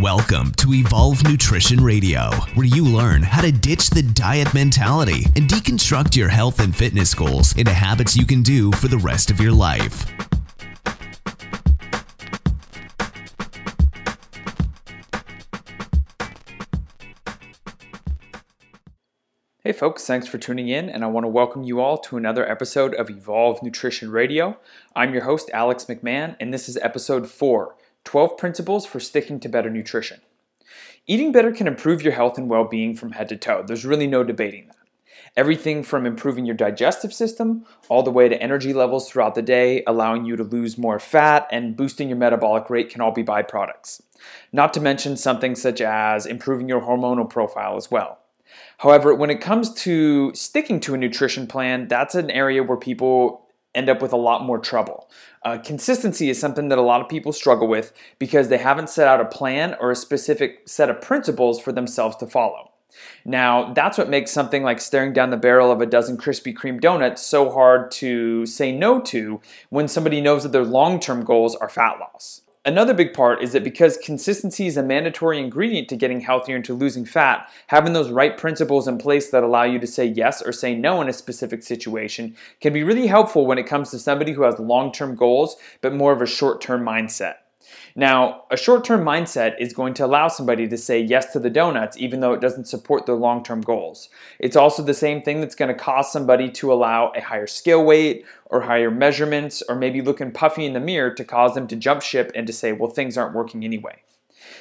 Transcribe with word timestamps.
Welcome 0.00 0.52
to 0.56 0.74
Evolve 0.74 1.24
Nutrition 1.24 1.82
Radio, 1.82 2.28
where 2.52 2.66
you 2.66 2.84
learn 2.84 3.22
how 3.22 3.40
to 3.40 3.50
ditch 3.50 3.88
the 3.88 4.02
diet 4.02 4.52
mentality 4.52 5.24
and 5.36 5.48
deconstruct 5.48 6.14
your 6.14 6.28
health 6.28 6.60
and 6.60 6.76
fitness 6.76 7.14
goals 7.14 7.56
into 7.56 7.72
habits 7.72 8.14
you 8.14 8.26
can 8.26 8.42
do 8.42 8.72
for 8.72 8.88
the 8.88 8.98
rest 8.98 9.30
of 9.30 9.40
your 9.40 9.52
life. 9.52 10.04
Hey 19.62 19.72
folks, 19.72 20.06
thanks 20.06 20.26
for 20.26 20.36
tuning 20.36 20.68
in, 20.68 20.90
and 20.90 21.04
I 21.04 21.06
want 21.06 21.24
to 21.24 21.28
welcome 21.28 21.62
you 21.62 21.80
all 21.80 21.96
to 21.98 22.18
another 22.18 22.46
episode 22.46 22.94
of 22.94 23.08
Evolve 23.08 23.62
Nutrition 23.62 24.10
Radio. 24.10 24.58
I'm 24.94 25.14
your 25.14 25.24
host, 25.24 25.48
Alex 25.54 25.86
McMahon, 25.86 26.36
and 26.38 26.52
this 26.52 26.68
is 26.68 26.76
episode 26.82 27.30
4 27.30 27.74
12 28.06 28.38
Principles 28.38 28.86
for 28.86 29.00
Sticking 29.00 29.40
to 29.40 29.48
Better 29.48 29.68
Nutrition. 29.68 30.20
Eating 31.08 31.32
better 31.32 31.52
can 31.52 31.66
improve 31.66 32.02
your 32.02 32.12
health 32.12 32.38
and 32.38 32.48
well 32.48 32.64
being 32.64 32.94
from 32.94 33.12
head 33.12 33.28
to 33.28 33.36
toe. 33.36 33.64
There's 33.66 33.84
really 33.84 34.06
no 34.06 34.22
debating 34.22 34.68
that. 34.68 34.76
Everything 35.36 35.82
from 35.82 36.06
improving 36.06 36.46
your 36.46 36.54
digestive 36.54 37.12
system 37.12 37.66
all 37.88 38.04
the 38.04 38.12
way 38.12 38.28
to 38.28 38.40
energy 38.40 38.72
levels 38.72 39.10
throughout 39.10 39.34
the 39.34 39.42
day, 39.42 39.82
allowing 39.86 40.24
you 40.24 40.36
to 40.36 40.44
lose 40.44 40.78
more 40.78 41.00
fat, 41.00 41.48
and 41.50 41.76
boosting 41.76 42.08
your 42.08 42.16
metabolic 42.16 42.70
rate 42.70 42.90
can 42.90 43.00
all 43.00 43.10
be 43.10 43.24
byproducts. 43.24 44.00
Not 44.52 44.72
to 44.74 44.80
mention 44.80 45.16
something 45.16 45.56
such 45.56 45.80
as 45.80 46.26
improving 46.26 46.68
your 46.68 46.82
hormonal 46.82 47.28
profile 47.28 47.76
as 47.76 47.90
well. 47.90 48.20
However, 48.78 49.14
when 49.14 49.30
it 49.30 49.40
comes 49.40 49.74
to 49.82 50.32
sticking 50.34 50.78
to 50.80 50.94
a 50.94 50.98
nutrition 50.98 51.46
plan, 51.46 51.88
that's 51.88 52.14
an 52.14 52.30
area 52.30 52.62
where 52.62 52.78
people 52.78 53.45
end 53.76 53.88
up 53.88 54.02
with 54.02 54.12
a 54.12 54.16
lot 54.16 54.44
more 54.44 54.58
trouble. 54.58 55.08
Uh, 55.44 55.58
consistency 55.58 56.28
is 56.28 56.40
something 56.40 56.68
that 56.68 56.78
a 56.78 56.82
lot 56.82 57.00
of 57.00 57.08
people 57.08 57.32
struggle 57.32 57.68
with 57.68 57.92
because 58.18 58.48
they 58.48 58.58
haven't 58.58 58.90
set 58.90 59.06
out 59.06 59.20
a 59.20 59.24
plan 59.24 59.76
or 59.78 59.90
a 59.90 59.96
specific 59.96 60.62
set 60.66 60.90
of 60.90 61.00
principles 61.00 61.60
for 61.60 61.70
themselves 61.70 62.16
to 62.16 62.26
follow. 62.26 62.72
Now, 63.24 63.72
that's 63.72 63.98
what 63.98 64.08
makes 64.08 64.30
something 64.30 64.62
like 64.62 64.80
staring 64.80 65.12
down 65.12 65.30
the 65.30 65.36
barrel 65.36 65.70
of 65.70 65.80
a 65.80 65.86
dozen 65.86 66.16
Krispy 66.16 66.54
Kreme 66.54 66.80
donuts 66.80 67.22
so 67.22 67.50
hard 67.50 67.90
to 67.92 68.46
say 68.46 68.72
no 68.72 69.00
to 69.02 69.40
when 69.68 69.86
somebody 69.86 70.20
knows 70.20 70.44
that 70.44 70.52
their 70.52 70.64
long 70.64 70.98
term 70.98 71.24
goals 71.24 71.54
are 71.56 71.68
fat 71.68 71.98
loss. 72.00 72.42
Another 72.66 72.94
big 72.94 73.14
part 73.14 73.44
is 73.44 73.52
that 73.52 73.62
because 73.62 73.96
consistency 73.96 74.66
is 74.66 74.76
a 74.76 74.82
mandatory 74.82 75.38
ingredient 75.38 75.88
to 75.88 75.94
getting 75.94 76.20
healthier 76.20 76.56
and 76.56 76.64
to 76.64 76.74
losing 76.74 77.04
fat, 77.04 77.48
having 77.68 77.92
those 77.92 78.10
right 78.10 78.36
principles 78.36 78.88
in 78.88 78.98
place 78.98 79.30
that 79.30 79.44
allow 79.44 79.62
you 79.62 79.78
to 79.78 79.86
say 79.86 80.04
yes 80.04 80.42
or 80.42 80.50
say 80.50 80.74
no 80.74 81.00
in 81.00 81.08
a 81.08 81.12
specific 81.12 81.62
situation 81.62 82.36
can 82.60 82.72
be 82.72 82.82
really 82.82 83.06
helpful 83.06 83.46
when 83.46 83.56
it 83.56 83.68
comes 83.68 83.92
to 83.92 84.00
somebody 84.00 84.32
who 84.32 84.42
has 84.42 84.58
long 84.58 84.90
term 84.90 85.14
goals 85.14 85.54
but 85.80 85.94
more 85.94 86.12
of 86.12 86.20
a 86.20 86.26
short 86.26 86.60
term 86.60 86.84
mindset. 86.84 87.34
Now, 87.98 88.42
a 88.50 88.58
short 88.58 88.84
term 88.84 89.02
mindset 89.02 89.58
is 89.58 89.72
going 89.72 89.94
to 89.94 90.04
allow 90.04 90.28
somebody 90.28 90.68
to 90.68 90.76
say 90.76 91.00
yes 91.00 91.32
to 91.32 91.40
the 91.40 91.48
donuts 91.48 91.96
even 91.96 92.20
though 92.20 92.34
it 92.34 92.42
doesn't 92.42 92.68
support 92.68 93.06
their 93.06 93.14
long 93.14 93.42
term 93.42 93.62
goals. 93.62 94.10
It's 94.38 94.54
also 94.54 94.82
the 94.82 94.92
same 94.92 95.22
thing 95.22 95.40
that's 95.40 95.54
going 95.54 95.74
to 95.74 95.82
cause 95.82 96.12
somebody 96.12 96.50
to 96.50 96.70
allow 96.70 97.10
a 97.16 97.22
higher 97.22 97.46
scale 97.46 97.82
weight 97.82 98.26
or 98.44 98.60
higher 98.60 98.90
measurements 98.90 99.62
or 99.66 99.76
maybe 99.76 100.02
looking 100.02 100.30
puffy 100.30 100.66
in 100.66 100.74
the 100.74 100.80
mirror 100.80 101.10
to 101.14 101.24
cause 101.24 101.54
them 101.54 101.66
to 101.68 101.76
jump 101.76 102.02
ship 102.02 102.30
and 102.34 102.46
to 102.46 102.52
say, 102.52 102.70
well, 102.70 102.90
things 102.90 103.16
aren't 103.16 103.34
working 103.34 103.64
anyway. 103.64 104.02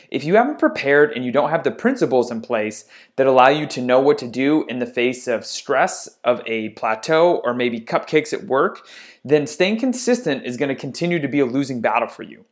If 0.09 0.23
you 0.23 0.35
haven't 0.35 0.59
prepared 0.59 1.11
and 1.11 1.25
you 1.25 1.33
don't 1.33 1.49
have 1.49 1.65
the 1.65 1.71
principles 1.71 2.31
in 2.31 2.39
place 2.39 2.85
that 3.17 3.27
allow 3.27 3.49
you 3.49 3.67
to 3.67 3.81
know 3.81 3.99
what 3.99 4.17
to 4.19 4.29
do 4.29 4.63
in 4.69 4.79
the 4.79 4.85
face 4.85 5.27
of 5.27 5.45
stress, 5.45 6.07
of 6.23 6.41
a 6.45 6.69
plateau, 6.69 7.41
or 7.43 7.53
maybe 7.53 7.81
cupcakes 7.81 8.31
at 8.31 8.45
work, 8.45 8.87
then 9.25 9.45
staying 9.45 9.79
consistent 9.79 10.45
is 10.45 10.55
going 10.55 10.69
to 10.69 10.75
continue 10.75 11.19
to 11.19 11.27
be 11.27 11.41
a 11.41 11.45
losing 11.45 11.81
battle 11.81 12.07
for 12.07 12.23
you. 12.23 12.45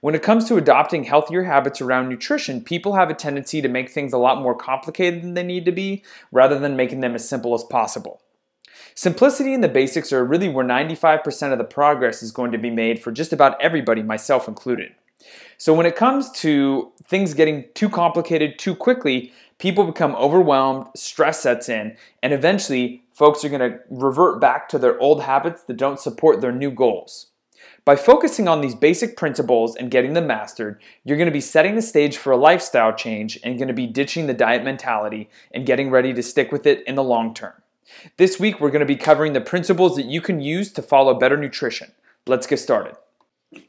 When 0.00 0.14
it 0.14 0.22
comes 0.22 0.46
to 0.46 0.56
adopting 0.56 1.04
healthier 1.04 1.44
habits 1.44 1.80
around 1.80 2.08
nutrition, 2.08 2.62
people 2.62 2.94
have 2.94 3.10
a 3.10 3.14
tendency 3.14 3.60
to 3.60 3.68
make 3.68 3.90
things 3.90 4.12
a 4.12 4.18
lot 4.18 4.42
more 4.42 4.54
complicated 4.54 5.22
than 5.22 5.34
they 5.34 5.42
need 5.42 5.64
to 5.64 5.72
be 5.72 6.02
rather 6.30 6.58
than 6.58 6.76
making 6.76 7.00
them 7.00 7.14
as 7.14 7.28
simple 7.28 7.54
as 7.54 7.64
possible. 7.64 8.20
Simplicity 8.94 9.54
and 9.54 9.62
the 9.62 9.68
basics 9.68 10.12
are 10.12 10.24
really 10.24 10.48
where 10.48 10.64
95% 10.64 11.52
of 11.52 11.58
the 11.58 11.64
progress 11.64 12.22
is 12.22 12.32
going 12.32 12.52
to 12.52 12.58
be 12.58 12.70
made 12.70 13.00
for 13.00 13.12
just 13.12 13.32
about 13.32 13.60
everybody, 13.60 14.02
myself 14.02 14.48
included. 14.48 14.92
So, 15.56 15.74
when 15.74 15.86
it 15.86 15.96
comes 15.96 16.30
to 16.32 16.92
things 17.06 17.34
getting 17.34 17.64
too 17.74 17.88
complicated 17.88 18.58
too 18.58 18.74
quickly, 18.74 19.32
people 19.58 19.84
become 19.84 20.14
overwhelmed, 20.14 20.86
stress 20.94 21.40
sets 21.40 21.68
in, 21.68 21.96
and 22.22 22.32
eventually, 22.32 23.02
folks 23.12 23.44
are 23.44 23.48
going 23.48 23.72
to 23.72 23.78
revert 23.90 24.40
back 24.40 24.68
to 24.68 24.78
their 24.78 24.98
old 25.00 25.22
habits 25.22 25.64
that 25.64 25.76
don't 25.76 25.98
support 25.98 26.40
their 26.40 26.52
new 26.52 26.70
goals. 26.70 27.28
By 27.88 27.96
focusing 27.96 28.48
on 28.48 28.60
these 28.60 28.74
basic 28.74 29.16
principles 29.16 29.74
and 29.74 29.90
getting 29.90 30.12
them 30.12 30.26
mastered, 30.26 30.78
you're 31.04 31.16
going 31.16 31.24
to 31.24 31.32
be 31.32 31.40
setting 31.40 31.74
the 31.74 31.80
stage 31.80 32.18
for 32.18 32.30
a 32.30 32.36
lifestyle 32.36 32.92
change 32.92 33.38
and 33.42 33.56
going 33.56 33.68
to 33.68 33.72
be 33.72 33.86
ditching 33.86 34.26
the 34.26 34.34
diet 34.34 34.62
mentality 34.62 35.30
and 35.52 35.64
getting 35.64 35.88
ready 35.88 36.12
to 36.12 36.22
stick 36.22 36.52
with 36.52 36.66
it 36.66 36.86
in 36.86 36.96
the 36.96 37.02
long 37.02 37.32
term. 37.32 37.54
This 38.18 38.38
week, 38.38 38.60
we're 38.60 38.70
going 38.70 38.80
to 38.80 38.84
be 38.84 38.94
covering 38.94 39.32
the 39.32 39.40
principles 39.40 39.96
that 39.96 40.04
you 40.04 40.20
can 40.20 40.38
use 40.38 40.70
to 40.72 40.82
follow 40.82 41.14
better 41.14 41.38
nutrition. 41.38 41.92
Let's 42.26 42.46
get 42.46 42.58
started. 42.58 42.94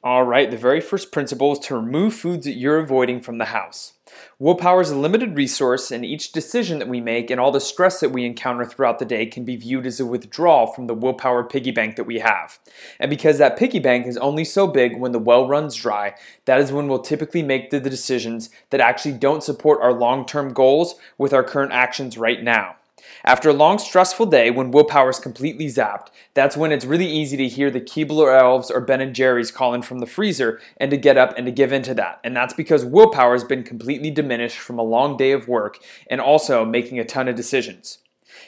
All 0.03 0.25
right, 0.25 0.51
the 0.51 0.57
very 0.57 0.81
first 0.81 1.09
principle 1.09 1.53
is 1.53 1.59
to 1.59 1.75
remove 1.75 2.13
foods 2.13 2.45
that 2.45 2.57
you're 2.57 2.79
avoiding 2.79 3.21
from 3.21 3.37
the 3.37 3.45
house. 3.45 3.93
Willpower 4.37 4.81
is 4.81 4.91
a 4.91 4.97
limited 4.97 5.37
resource, 5.37 5.89
and 5.89 6.03
each 6.03 6.33
decision 6.33 6.79
that 6.79 6.89
we 6.89 6.99
make 6.99 7.31
and 7.31 7.39
all 7.39 7.51
the 7.51 7.61
stress 7.61 8.01
that 8.01 8.11
we 8.11 8.25
encounter 8.25 8.65
throughout 8.65 8.99
the 8.99 9.05
day 9.05 9.25
can 9.25 9.45
be 9.45 9.55
viewed 9.55 9.85
as 9.85 10.01
a 10.01 10.05
withdrawal 10.05 10.67
from 10.67 10.87
the 10.87 10.93
willpower 10.93 11.45
piggy 11.45 11.71
bank 11.71 11.95
that 11.95 12.03
we 12.03 12.19
have. 12.19 12.59
And 12.99 13.09
because 13.09 13.37
that 13.37 13.55
piggy 13.55 13.79
bank 13.79 14.05
is 14.05 14.17
only 14.17 14.43
so 14.43 14.67
big 14.67 14.99
when 14.99 15.13
the 15.13 15.19
well 15.19 15.47
runs 15.47 15.75
dry, 15.75 16.15
that 16.43 16.59
is 16.59 16.73
when 16.73 16.89
we'll 16.89 16.99
typically 16.99 17.43
make 17.43 17.69
the 17.69 17.79
decisions 17.79 18.49
that 18.71 18.81
actually 18.81 19.13
don't 19.13 19.43
support 19.43 19.79
our 19.81 19.93
long 19.93 20.25
term 20.25 20.51
goals 20.51 20.95
with 21.17 21.33
our 21.33 21.43
current 21.43 21.71
actions 21.71 22.17
right 22.17 22.43
now. 22.43 22.75
After 23.23 23.49
a 23.49 23.53
long, 23.53 23.79
stressful 23.79 24.27
day 24.27 24.51
when 24.51 24.71
willpower 24.71 25.09
is 25.09 25.19
completely 25.19 25.67
zapped, 25.67 26.07
that's 26.33 26.57
when 26.57 26.71
it's 26.71 26.85
really 26.85 27.07
easy 27.07 27.37
to 27.37 27.47
hear 27.47 27.69
the 27.71 27.81
Keebler 27.81 28.37
elves 28.37 28.69
or 28.71 28.81
Ben 28.81 29.01
and 29.01 29.15
Jerry's 29.15 29.51
calling 29.51 29.81
from 29.81 29.99
the 29.99 30.05
freezer 30.05 30.59
and 30.77 30.91
to 30.91 30.97
get 30.97 31.17
up 31.17 31.33
and 31.37 31.45
to 31.45 31.51
give 31.51 31.71
in 31.71 31.83
to 31.83 31.93
that. 31.95 32.19
And 32.23 32.35
that's 32.35 32.53
because 32.53 32.85
willpower 32.85 33.33
has 33.33 33.43
been 33.43 33.63
completely 33.63 34.11
diminished 34.11 34.57
from 34.57 34.79
a 34.79 34.83
long 34.83 35.17
day 35.17 35.31
of 35.31 35.47
work 35.47 35.79
and 36.09 36.19
also 36.19 36.65
making 36.65 36.99
a 36.99 37.05
ton 37.05 37.27
of 37.27 37.35
decisions. 37.35 37.99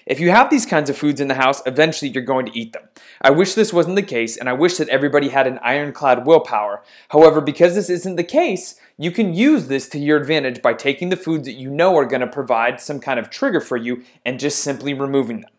If 0.06 0.19
you 0.19 0.31
have 0.31 0.50
these 0.50 0.66
kinds 0.66 0.89
of 0.89 0.97
foods 0.97 1.22
in 1.22 1.28
the 1.28 1.35
house, 1.35 1.62
eventually 1.66 2.09
you're 2.09 2.23
going 2.23 2.45
to 2.47 2.57
eat 2.57 2.73
them. 2.73 2.84
I 3.22 3.29
wish 3.29 3.53
this 3.53 3.73
wasn't 3.73 3.95
the 3.95 4.01
case, 4.01 4.38
and 4.38 4.50
I 4.50 4.53
wish 4.53 4.78
that 4.78 4.89
everybody 4.89 5.29
had 5.29 5.47
an 5.47 5.59
ironclad 5.62 6.25
willpower. 6.25 6.84
However, 7.09 7.41
because 7.41 7.75
this 7.75 7.89
isn't 7.89 8.16
the 8.16 8.23
case, 8.23 8.75
you 8.97 9.11
can 9.11 9.34
use 9.34 9.67
this 9.67 9.88
to 9.90 10.00
your 10.00 10.17
advantage 10.17 10.61
by 10.61 10.73
taking 10.73 11.09
the 11.09 11.17
foods 11.17 11.45
that 11.45 11.53
you 11.53 11.69
know 11.69 11.95
are 11.97 12.06
going 12.06 12.22
to 12.22 12.28
provide 12.28 12.79
some 12.79 13.00
kind 13.00 13.19
of 13.19 13.29
trigger 13.29 13.61
for 13.61 13.78
you 13.78 14.03
and 14.25 14.40
just 14.40 14.59
simply 14.59 14.94
removing 14.94 15.41
them. 15.41 15.51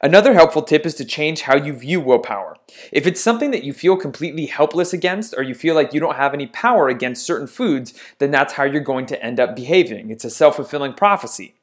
Another 0.00 0.34
helpful 0.34 0.62
tip 0.62 0.86
is 0.86 0.94
to 0.94 1.04
change 1.04 1.42
how 1.42 1.56
you 1.56 1.72
view 1.72 2.00
willpower. 2.00 2.56
If 2.92 3.06
it's 3.06 3.20
something 3.20 3.50
that 3.50 3.64
you 3.64 3.72
feel 3.72 3.96
completely 3.96 4.46
helpless 4.46 4.92
against, 4.92 5.34
or 5.36 5.42
you 5.42 5.54
feel 5.54 5.74
like 5.74 5.92
you 5.92 6.00
don't 6.00 6.16
have 6.16 6.34
any 6.34 6.46
power 6.46 6.88
against 6.88 7.26
certain 7.26 7.46
foods, 7.46 7.94
then 8.18 8.30
that's 8.30 8.54
how 8.54 8.64
you're 8.64 8.80
going 8.80 9.06
to 9.06 9.22
end 9.22 9.40
up 9.40 9.56
behaving. 9.56 10.10
It's 10.10 10.24
a 10.24 10.30
self 10.30 10.56
fulfilling 10.56 10.94
prophecy. 10.94 11.54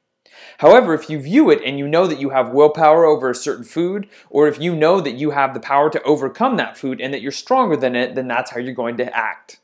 However, 0.59 0.93
if 0.93 1.09
you 1.09 1.19
view 1.19 1.49
it 1.49 1.61
and 1.65 1.77
you 1.77 1.87
know 1.87 2.07
that 2.07 2.19
you 2.19 2.29
have 2.29 2.53
willpower 2.53 3.05
over 3.05 3.29
a 3.29 3.35
certain 3.35 3.63
food, 3.63 4.07
or 4.29 4.47
if 4.47 4.59
you 4.59 4.75
know 4.75 5.01
that 5.01 5.15
you 5.15 5.31
have 5.31 5.53
the 5.53 5.59
power 5.59 5.89
to 5.89 6.03
overcome 6.03 6.57
that 6.57 6.77
food 6.77 7.01
and 7.01 7.13
that 7.13 7.21
you're 7.21 7.31
stronger 7.31 7.75
than 7.75 7.95
it, 7.95 8.15
then 8.15 8.27
that's 8.27 8.51
how 8.51 8.59
you're 8.59 8.73
going 8.73 8.97
to 8.97 9.15
act. 9.15 9.59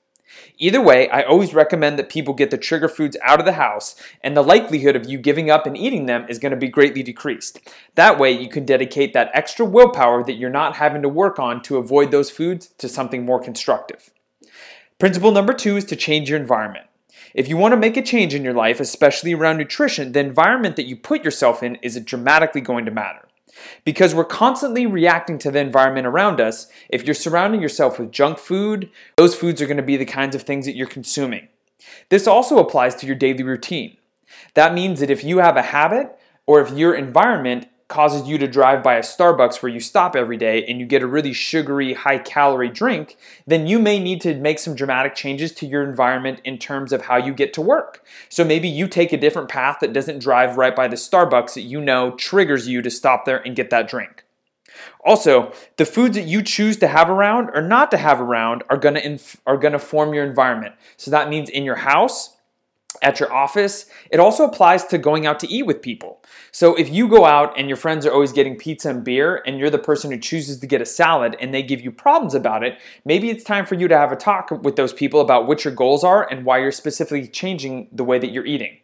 Either 0.60 0.82
way, 0.82 1.08
I 1.10 1.22
always 1.22 1.54
recommend 1.54 2.00
that 2.00 2.10
people 2.10 2.34
get 2.34 2.52
the 2.52 2.58
trigger 2.58 2.88
foods 2.88 3.16
out 3.24 3.40
of 3.40 3.46
the 3.46 3.54
house, 3.54 3.96
and 4.22 4.36
the 4.36 4.44
likelihood 4.44 4.96
of 4.96 5.08
you 5.08 5.18
giving 5.20 5.50
up 5.50 5.66
and 5.66 5.78
eating 5.78 6.06
them 6.06 6.26
is 6.30 6.40
going 6.40 6.52
to 6.52 6.58
be 6.58 6.68
greatly 6.68 7.04
decreased. 7.04 7.60
That 7.96 8.18
way, 8.18 8.32
you 8.32 8.50
can 8.50 8.66
dedicate 8.66 9.14
that 9.14 9.32
extra 9.34 9.66
willpower 9.66 10.24
that 10.24 10.34
you're 10.34 10.50
not 10.50 10.78
having 10.78 11.02
to 11.04 11.10
work 11.10 11.38
on 11.40 11.62
to 11.64 11.78
avoid 11.78 12.12
those 12.12 12.32
foods 12.32 12.68
to 12.80 12.90
something 12.90 13.26
more 13.26 13.40
constructive. 13.40 14.10
Principle 15.00 15.32
number 15.32 15.54
two 15.54 15.78
is 15.78 15.86
to 15.86 15.96
change 15.96 16.30
your 16.30 16.40
environment. 16.40 16.88
If 17.38 17.48
you 17.48 17.56
want 17.56 17.74
to 17.74 17.78
make 17.78 17.96
a 17.98 18.02
change 18.02 18.34
in 18.34 18.44
your 18.44 18.56
life, 18.56 18.80
especially 18.80 19.36
around 19.36 19.58
nutrition, 19.58 20.12
the 20.12 20.20
environment 20.20 20.76
that 20.76 20.88
you 20.88 20.96
put 20.96 21.24
yourself 21.24 21.62
in 21.62 21.76
is 21.84 21.96
dramatically 22.00 22.62
going 22.62 22.86
to 22.86 22.92
matter. 22.92 23.28
Because 23.86 24.16
we're 24.16 24.26
constantly 24.26 24.88
reacting 24.88 25.38
to 25.40 25.52
the 25.52 25.60
environment 25.60 26.08
around 26.08 26.42
us, 26.42 26.66
if 26.90 27.06
you're 27.06 27.14
surrounding 27.14 27.62
yourself 27.62 28.00
with 28.00 28.12
junk 28.12 28.40
food, 28.40 28.90
those 29.18 29.36
foods 29.36 29.62
are 29.62 29.68
going 29.68 29.78
to 29.78 29.84
be 29.84 29.98
the 29.98 30.04
kinds 30.04 30.36
of 30.36 30.42
things 30.42 30.66
that 30.66 30.76
you're 30.76 30.88
consuming. 30.88 31.48
This 32.10 32.26
also 32.26 32.58
applies 32.58 32.96
to 32.96 33.06
your 33.06 33.16
daily 33.16 33.44
routine. 33.44 33.98
That 34.56 34.74
means 34.74 35.00
that 35.00 35.12
if 35.12 35.24
you 35.24 35.38
have 35.38 35.58
a 35.58 35.62
habit 35.62 36.18
or 36.48 36.60
if 36.60 36.72
your 36.72 36.96
environment 36.96 37.68
causes 37.88 38.28
you 38.28 38.38
to 38.38 38.48
drive 38.48 38.84
by 38.84 38.96
a 38.96 39.02
Starbucks 39.02 39.62
where 39.62 39.72
you 39.72 39.80
stop 39.80 40.16
every 40.16 40.36
day 40.36 40.66
and 40.66 40.80
you 40.80 40.86
get 40.86 41.02
a 41.02 41.08
really 41.08 41.32
sugary, 41.32 41.94
high 41.94 42.18
calorie 42.18 42.70
drink, 42.70 43.16
then 43.46 43.66
you 43.66 43.80
may 43.80 43.98
need 43.98 44.20
to 44.22 44.36
make 44.36 44.60
some 44.60 44.76
dramatic 44.76 45.16
changes 45.16 45.54
to 45.54 45.66
your 45.66 45.84
environment 45.84 46.42
in 46.44 46.58
terms 46.58 46.92
of 46.92 47.04
how 47.04 47.16
you 47.16 47.34
get 47.34 47.54
to 47.54 47.62
work. 47.62 48.04
So 48.28 48.44
maybe 48.44 48.68
you 48.68 48.88
take 48.88 49.14
a 49.14 49.18
different 49.18 49.48
path 49.48 49.78
that 49.80 49.94
doesn't 49.94 50.20
drive 50.20 50.58
right 50.58 50.76
by 50.76 50.88
the 50.88 50.98
Starbucks 50.98 51.54
that 51.54 51.62
you 51.62 51.80
know 51.80 52.12
triggers 52.12 52.68
you 52.68 52.82
to 52.82 52.90
stop 52.90 53.26
there 53.26 53.40
and 53.46 53.56
get 53.56 53.70
that 53.70 53.88
drink. 53.88 54.26
Also, 55.04 55.54
the 55.78 55.86
foods 55.86 56.16
that 56.18 56.28
you 56.28 56.44
choose 56.44 56.78
to 56.78 56.88
have 56.88 57.10
around 57.10 57.50
or 57.54 57.62
not 57.62 57.90
to 57.92 57.98
have 57.98 58.20
around 58.20 58.64
are 58.70 58.78
to 58.78 59.04
inf- 59.04 59.42
are 59.48 59.58
to 59.58 59.80
form 59.80 60.14
your 60.14 60.26
environment. 60.26 60.76
So 60.98 61.10
that 61.12 61.30
means 61.30 61.50
in 61.50 61.64
your 61.64 61.78
house, 61.78 62.37
at 63.02 63.20
your 63.20 63.32
office, 63.34 63.86
it 64.12 64.20
also 64.20 64.46
applies 64.46 64.86
to 64.86 64.98
going 64.98 65.26
out 65.26 65.40
to 65.42 65.52
eat 65.52 65.64
with 65.64 65.82
people. 65.82 66.24
So 66.52 66.76
if 66.76 66.90
you 66.90 67.08
go 67.08 67.26
out 67.26 67.58
and 67.58 67.68
your 67.68 67.78
friends 67.78 68.06
are 68.06 68.12
always 68.12 68.32
getting 68.32 68.58
pizza 68.58 68.90
and 68.90 69.04
beer, 69.04 69.42
and 69.46 69.60
you're 69.60 69.70
the 69.70 69.78
person 69.78 70.12
who 70.12 70.18
chooses 70.18 70.60
to 70.60 70.68
get 70.68 70.82
a 70.82 70.86
salad 70.86 71.36
and 71.40 71.54
they 71.54 71.64
give 71.64 71.82
you 71.82 71.92
problems 71.92 72.34
about 72.34 72.64
it, 72.64 72.80
maybe 73.06 73.30
it's 73.30 73.44
time 73.44 73.66
for 73.66 73.76
you 73.76 73.88
to 73.88 73.98
have 73.98 74.12
a 74.12 74.16
talk 74.16 74.52
with 74.52 74.76
those 74.76 74.94
people 74.94 75.22
about 75.22 75.48
what 75.48 75.64
your 75.64 75.74
goals 75.74 76.04
are 76.04 76.30
and 76.30 76.46
why 76.46 76.58
you're 76.60 76.72
specifically 76.72 77.28
changing 77.28 77.88
the 77.92 78.04
way 78.04 78.20
that 78.20 78.32
you're 78.32 78.46
eating. 78.46 78.78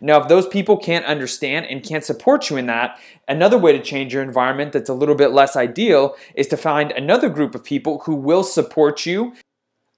Now, 0.00 0.20
if 0.20 0.28
those 0.28 0.46
people 0.46 0.76
can't 0.76 1.04
understand 1.04 1.66
and 1.66 1.82
can't 1.82 2.04
support 2.04 2.50
you 2.50 2.56
in 2.56 2.66
that, 2.66 2.98
another 3.28 3.58
way 3.58 3.72
to 3.72 3.82
change 3.82 4.12
your 4.12 4.22
environment 4.22 4.72
that's 4.72 4.90
a 4.90 4.94
little 4.94 5.14
bit 5.14 5.30
less 5.30 5.56
ideal 5.56 6.16
is 6.34 6.46
to 6.48 6.56
find 6.56 6.92
another 6.92 7.28
group 7.28 7.54
of 7.54 7.64
people 7.64 8.00
who 8.00 8.14
will 8.14 8.42
support 8.42 9.06
you 9.06 9.34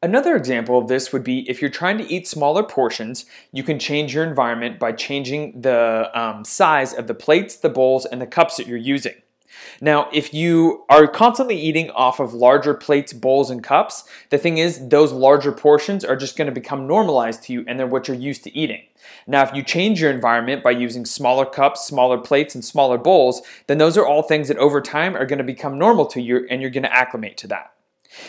Another 0.05 0.35
example 0.35 0.79
of 0.79 0.89
this 0.89 1.13
would 1.13 1.23
be 1.23 1.49
if 1.49 1.61
you're 1.61 1.71
trying 1.71 1.97
to 1.99 2.13
eat 2.13 2.27
smaller 2.27 2.65
portions, 2.65 3.25
you 3.53 3.63
can 3.63 3.79
change 3.79 4.13
your 4.13 4.25
environment 4.25 4.81
by 4.81 4.91
changing 4.91 5.61
the 5.61 6.11
um, 6.13 6.45
size 6.45 6.93
of 6.93 7.07
the 7.07 7.15
plates, 7.15 7.55
the 7.55 7.69
bowls, 7.69 8.05
and 8.05 8.21
the 8.21 8.27
cups 8.27 8.57
that 8.57 8.67
you're 8.67 8.77
using. 8.77 9.15
Now, 9.81 10.09
if 10.13 10.35
you 10.35 10.85
are 10.89 11.07
constantly 11.07 11.57
eating 11.57 11.89
off 11.91 12.19
of 12.19 12.35
larger 12.35 12.75
plates, 12.75 13.13
bowls, 13.13 13.49
and 13.49 13.63
cups, 13.63 14.03
the 14.31 14.39
thing 14.39 14.59
is, 14.59 14.89
those 14.89 15.13
larger 15.13 15.53
portions 15.53 16.05
are 16.05 16.17
just 16.17 16.37
going 16.37 16.47
to 16.47 16.53
become 16.53 16.89
normalized 16.89 17.45
to 17.45 17.53
you 17.53 17.65
and 17.69 17.79
they're 17.79 17.87
what 17.87 18.09
you're 18.09 18.17
used 18.17 18.43
to 18.43 18.57
eating. 18.57 18.83
Now, 19.29 19.43
if 19.45 19.55
you 19.55 19.63
change 19.63 20.01
your 20.01 20.11
environment 20.11 20.65
by 20.65 20.73
using 20.73 21.05
smaller 21.05 21.47
cups, 21.47 21.87
smaller 21.87 22.19
plates, 22.19 22.57
and 22.57 22.65
smaller 22.65 22.99
bowls, 22.99 23.43
then 23.69 23.79
those 23.79 23.97
are 23.97 24.07
all 24.07 24.23
things 24.23 24.49
that 24.49 24.57
over 24.59 24.81
time 24.81 25.15
are 25.15 25.27
going 25.27 25.39
to 25.39 25.45
become 25.45 25.79
normal 25.79 26.07
to 26.07 26.21
you 26.21 26.45
and 26.51 26.61
you're 26.61 26.71
going 26.71 26.83
to 26.83 26.93
acclimate 26.93 27.37
to 27.37 27.47
that. 27.47 27.72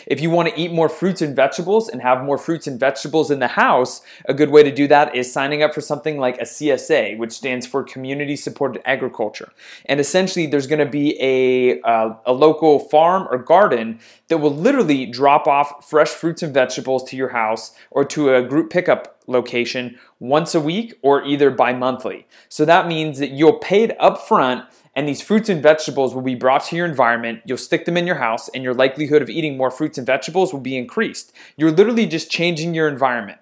If 0.06 0.20
you 0.20 0.30
want 0.30 0.48
to 0.48 0.60
eat 0.60 0.72
more 0.72 0.88
fruits 0.88 1.22
and 1.22 1.34
vegetables 1.34 1.88
and 1.88 2.02
have 2.02 2.24
more 2.24 2.38
fruits 2.38 2.66
and 2.66 2.78
vegetables 2.78 3.30
in 3.30 3.38
the 3.38 3.48
house, 3.48 4.02
a 4.26 4.34
good 4.34 4.50
way 4.50 4.62
to 4.62 4.70
do 4.70 4.86
that 4.88 5.14
is 5.14 5.32
signing 5.32 5.62
up 5.62 5.74
for 5.74 5.80
something 5.80 6.18
like 6.18 6.38
a 6.38 6.44
CSA, 6.44 7.18
which 7.18 7.32
stands 7.32 7.66
for 7.66 7.82
Community 7.82 8.36
Supported 8.36 8.82
Agriculture. 8.84 9.52
And 9.86 10.00
essentially, 10.00 10.46
there's 10.46 10.66
going 10.66 10.84
to 10.84 10.90
be 10.90 11.20
a, 11.20 11.80
uh, 11.82 12.14
a 12.26 12.32
local 12.32 12.78
farm 12.78 13.28
or 13.30 13.38
garden 13.38 14.00
that 14.28 14.38
will 14.38 14.54
literally 14.54 15.06
drop 15.06 15.46
off 15.46 15.88
fresh 15.88 16.10
fruits 16.10 16.42
and 16.42 16.52
vegetables 16.52 17.04
to 17.04 17.16
your 17.16 17.30
house 17.30 17.72
or 17.90 18.04
to 18.06 18.34
a 18.34 18.42
group 18.42 18.70
pickup 18.70 19.22
location 19.26 19.98
once 20.18 20.54
a 20.54 20.60
week 20.60 20.94
or 21.02 21.24
either 21.24 21.50
bi 21.50 21.72
monthly. 21.72 22.26
So 22.48 22.64
that 22.64 22.86
means 22.86 23.18
that 23.18 23.30
you'll 23.30 23.58
pay 23.58 23.82
it 23.84 23.96
up 24.00 24.26
front 24.26 24.64
and 24.96 25.08
these 25.08 25.20
fruits 25.20 25.48
and 25.48 25.62
vegetables 25.62 26.14
will 26.14 26.22
be 26.22 26.34
brought 26.34 26.64
to 26.66 26.76
your 26.76 26.86
environment. 26.86 27.42
You'll 27.44 27.58
stick 27.58 27.84
them 27.84 27.96
in 27.96 28.06
your 28.06 28.16
house, 28.16 28.48
and 28.50 28.62
your 28.62 28.74
likelihood 28.74 29.22
of 29.22 29.30
eating 29.30 29.56
more 29.56 29.70
fruits 29.70 29.98
and 29.98 30.06
vegetables 30.06 30.52
will 30.52 30.60
be 30.60 30.76
increased. 30.76 31.32
You're 31.56 31.72
literally 31.72 32.06
just 32.06 32.30
changing 32.30 32.74
your 32.74 32.88
environment. 32.88 33.38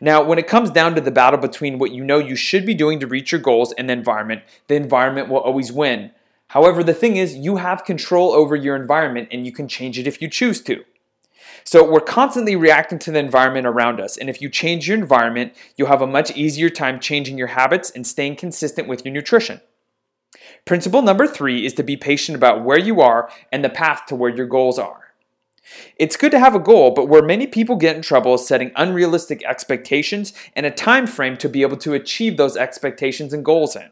Now, 0.00 0.22
when 0.22 0.38
it 0.38 0.46
comes 0.46 0.70
down 0.70 0.94
to 0.94 1.00
the 1.00 1.10
battle 1.10 1.40
between 1.40 1.78
what 1.78 1.90
you 1.90 2.04
know 2.04 2.18
you 2.18 2.36
should 2.36 2.64
be 2.64 2.74
doing 2.74 3.00
to 3.00 3.06
reach 3.06 3.32
your 3.32 3.40
goals 3.40 3.72
and 3.72 3.88
the 3.88 3.92
environment, 3.92 4.42
the 4.68 4.76
environment 4.76 5.28
will 5.28 5.40
always 5.40 5.72
win. 5.72 6.12
However, 6.48 6.84
the 6.84 6.94
thing 6.94 7.16
is, 7.16 7.34
you 7.34 7.56
have 7.56 7.84
control 7.84 8.32
over 8.32 8.54
your 8.54 8.76
environment 8.76 9.28
and 9.32 9.44
you 9.44 9.52
can 9.52 9.66
change 9.66 9.98
it 9.98 10.06
if 10.06 10.22
you 10.22 10.28
choose 10.28 10.62
to. 10.62 10.84
So, 11.64 11.88
we're 11.90 12.00
constantly 12.00 12.54
reacting 12.54 12.98
to 13.00 13.10
the 13.10 13.18
environment 13.18 13.66
around 13.66 14.00
us. 14.00 14.16
And 14.16 14.30
if 14.30 14.40
you 14.40 14.48
change 14.48 14.86
your 14.86 14.98
environment, 14.98 15.54
you'll 15.76 15.88
have 15.88 16.02
a 16.02 16.06
much 16.06 16.36
easier 16.36 16.70
time 16.70 17.00
changing 17.00 17.38
your 17.38 17.48
habits 17.48 17.90
and 17.90 18.06
staying 18.06 18.36
consistent 18.36 18.86
with 18.86 19.04
your 19.04 19.14
nutrition. 19.14 19.60
Principle 20.64 21.02
number 21.02 21.26
three 21.26 21.66
is 21.66 21.74
to 21.74 21.82
be 21.82 21.96
patient 21.96 22.36
about 22.36 22.64
where 22.64 22.78
you 22.78 23.00
are 23.00 23.30
and 23.52 23.64
the 23.64 23.68
path 23.68 24.06
to 24.06 24.16
where 24.16 24.34
your 24.34 24.46
goals 24.46 24.78
are. 24.78 25.00
It's 25.96 26.16
good 26.16 26.30
to 26.32 26.38
have 26.38 26.54
a 26.54 26.60
goal, 26.60 26.90
but 26.90 27.08
where 27.08 27.22
many 27.22 27.46
people 27.46 27.76
get 27.76 27.96
in 27.96 28.02
trouble 28.02 28.34
is 28.34 28.46
setting 28.46 28.70
unrealistic 28.76 29.42
expectations 29.44 30.32
and 30.54 30.66
a 30.66 30.70
time 30.70 31.06
frame 31.06 31.36
to 31.38 31.48
be 31.48 31.62
able 31.62 31.78
to 31.78 31.94
achieve 31.94 32.36
those 32.36 32.56
expectations 32.56 33.32
and 33.32 33.44
goals 33.44 33.74
in. 33.74 33.88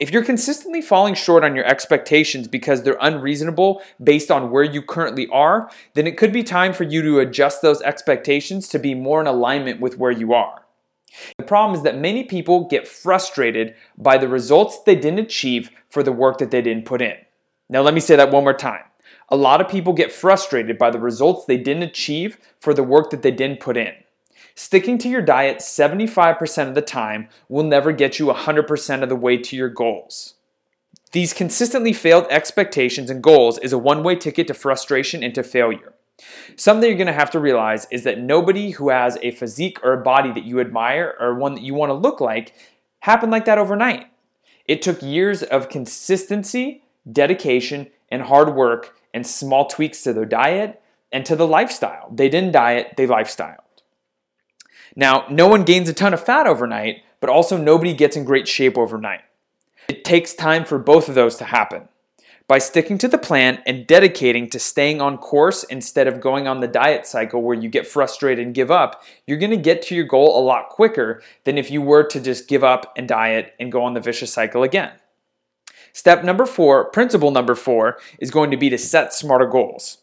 If 0.00 0.12
you're 0.12 0.24
consistently 0.24 0.80
falling 0.80 1.14
short 1.14 1.44
on 1.44 1.54
your 1.54 1.66
expectations 1.66 2.48
because 2.48 2.82
they're 2.82 2.96
unreasonable 3.00 3.82
based 4.02 4.30
on 4.30 4.50
where 4.50 4.64
you 4.64 4.80
currently 4.80 5.28
are, 5.28 5.70
then 5.94 6.06
it 6.06 6.16
could 6.16 6.32
be 6.32 6.42
time 6.42 6.72
for 6.72 6.84
you 6.84 7.02
to 7.02 7.18
adjust 7.18 7.60
those 7.60 7.82
expectations 7.82 8.68
to 8.68 8.78
be 8.78 8.94
more 8.94 9.20
in 9.20 9.26
alignment 9.26 9.80
with 9.80 9.98
where 9.98 10.12
you 10.12 10.32
are. 10.32 10.62
The 11.36 11.44
problem 11.44 11.76
is 11.76 11.82
that 11.84 11.98
many 11.98 12.24
people 12.24 12.66
get 12.66 12.88
frustrated 12.88 13.74
by 13.96 14.18
the 14.18 14.28
results 14.28 14.80
they 14.80 14.94
didn't 14.94 15.20
achieve 15.20 15.70
for 15.88 16.02
the 16.02 16.12
work 16.12 16.38
that 16.38 16.50
they 16.50 16.62
didn't 16.62 16.84
put 16.84 17.02
in. 17.02 17.16
Now, 17.68 17.82
let 17.82 17.94
me 17.94 18.00
say 18.00 18.16
that 18.16 18.30
one 18.30 18.44
more 18.44 18.54
time. 18.54 18.84
A 19.30 19.36
lot 19.36 19.60
of 19.60 19.68
people 19.68 19.92
get 19.92 20.12
frustrated 20.12 20.78
by 20.78 20.90
the 20.90 20.98
results 20.98 21.44
they 21.44 21.58
didn't 21.58 21.82
achieve 21.82 22.38
for 22.58 22.72
the 22.72 22.82
work 22.82 23.10
that 23.10 23.22
they 23.22 23.30
didn't 23.30 23.60
put 23.60 23.76
in. 23.76 23.92
Sticking 24.54 24.98
to 24.98 25.08
your 25.08 25.22
diet 25.22 25.58
75% 25.58 26.68
of 26.68 26.74
the 26.74 26.82
time 26.82 27.28
will 27.48 27.62
never 27.62 27.92
get 27.92 28.18
you 28.18 28.26
100% 28.26 29.02
of 29.02 29.08
the 29.08 29.16
way 29.16 29.36
to 29.36 29.56
your 29.56 29.68
goals. 29.68 30.34
These 31.12 31.32
consistently 31.32 31.92
failed 31.92 32.26
expectations 32.28 33.08
and 33.08 33.22
goals 33.22 33.58
is 33.58 33.72
a 33.72 33.78
one 33.78 34.02
way 34.02 34.16
ticket 34.16 34.46
to 34.48 34.54
frustration 34.54 35.22
and 35.22 35.34
to 35.34 35.42
failure. 35.42 35.94
Something 36.56 36.88
you're 36.88 36.98
going 36.98 37.06
to 37.06 37.12
have 37.12 37.30
to 37.30 37.38
realize 37.38 37.86
is 37.90 38.04
that 38.04 38.18
nobody 38.18 38.70
who 38.70 38.90
has 38.90 39.18
a 39.22 39.30
physique 39.30 39.78
or 39.82 39.92
a 39.92 40.02
body 40.02 40.32
that 40.32 40.44
you 40.44 40.60
admire 40.60 41.16
or 41.20 41.34
one 41.34 41.54
that 41.54 41.62
you 41.62 41.74
want 41.74 41.90
to 41.90 41.94
look 41.94 42.20
like 42.20 42.54
happened 43.00 43.30
like 43.30 43.44
that 43.44 43.58
overnight. 43.58 44.06
It 44.66 44.82
took 44.82 45.02
years 45.02 45.42
of 45.42 45.68
consistency, 45.68 46.82
dedication, 47.10 47.88
and 48.10 48.22
hard 48.22 48.54
work 48.54 48.96
and 49.14 49.26
small 49.26 49.66
tweaks 49.66 50.02
to 50.02 50.12
their 50.12 50.24
diet 50.24 50.82
and 51.12 51.24
to 51.26 51.36
the 51.36 51.46
lifestyle. 51.46 52.10
They 52.12 52.28
didn't 52.28 52.52
diet, 52.52 52.94
they 52.96 53.06
lifestyled. 53.06 53.56
Now, 54.94 55.26
no 55.30 55.46
one 55.46 55.64
gains 55.64 55.88
a 55.88 55.94
ton 55.94 56.12
of 56.12 56.24
fat 56.24 56.46
overnight, 56.46 57.02
but 57.20 57.30
also 57.30 57.56
nobody 57.56 57.94
gets 57.94 58.16
in 58.16 58.24
great 58.24 58.48
shape 58.48 58.76
overnight. 58.76 59.20
It 59.88 60.04
takes 60.04 60.34
time 60.34 60.64
for 60.64 60.78
both 60.78 61.08
of 61.08 61.14
those 61.14 61.36
to 61.36 61.44
happen. 61.44 61.88
By 62.48 62.56
sticking 62.56 62.96
to 62.98 63.08
the 63.08 63.18
plan 63.18 63.62
and 63.66 63.86
dedicating 63.86 64.48
to 64.50 64.58
staying 64.58 65.02
on 65.02 65.18
course 65.18 65.64
instead 65.64 66.06
of 66.08 66.22
going 66.22 66.48
on 66.48 66.60
the 66.60 66.66
diet 66.66 67.06
cycle 67.06 67.42
where 67.42 67.54
you 67.54 67.68
get 67.68 67.86
frustrated 67.86 68.46
and 68.46 68.54
give 68.54 68.70
up, 68.70 69.02
you're 69.26 69.36
going 69.36 69.50
to 69.50 69.58
get 69.58 69.82
to 69.82 69.94
your 69.94 70.06
goal 70.06 70.38
a 70.38 70.40
lot 70.40 70.70
quicker 70.70 71.22
than 71.44 71.58
if 71.58 71.70
you 71.70 71.82
were 71.82 72.04
to 72.04 72.18
just 72.18 72.48
give 72.48 72.64
up 72.64 72.90
and 72.96 73.06
diet 73.06 73.52
and 73.60 73.70
go 73.70 73.84
on 73.84 73.92
the 73.92 74.00
vicious 74.00 74.32
cycle 74.32 74.62
again. 74.62 74.92
Step 75.92 76.24
number 76.24 76.46
four, 76.46 76.86
principle 76.86 77.30
number 77.30 77.54
four, 77.54 77.98
is 78.18 78.30
going 78.30 78.50
to 78.50 78.56
be 78.56 78.70
to 78.70 78.78
set 78.78 79.12
smarter 79.12 79.46
goals. 79.46 79.98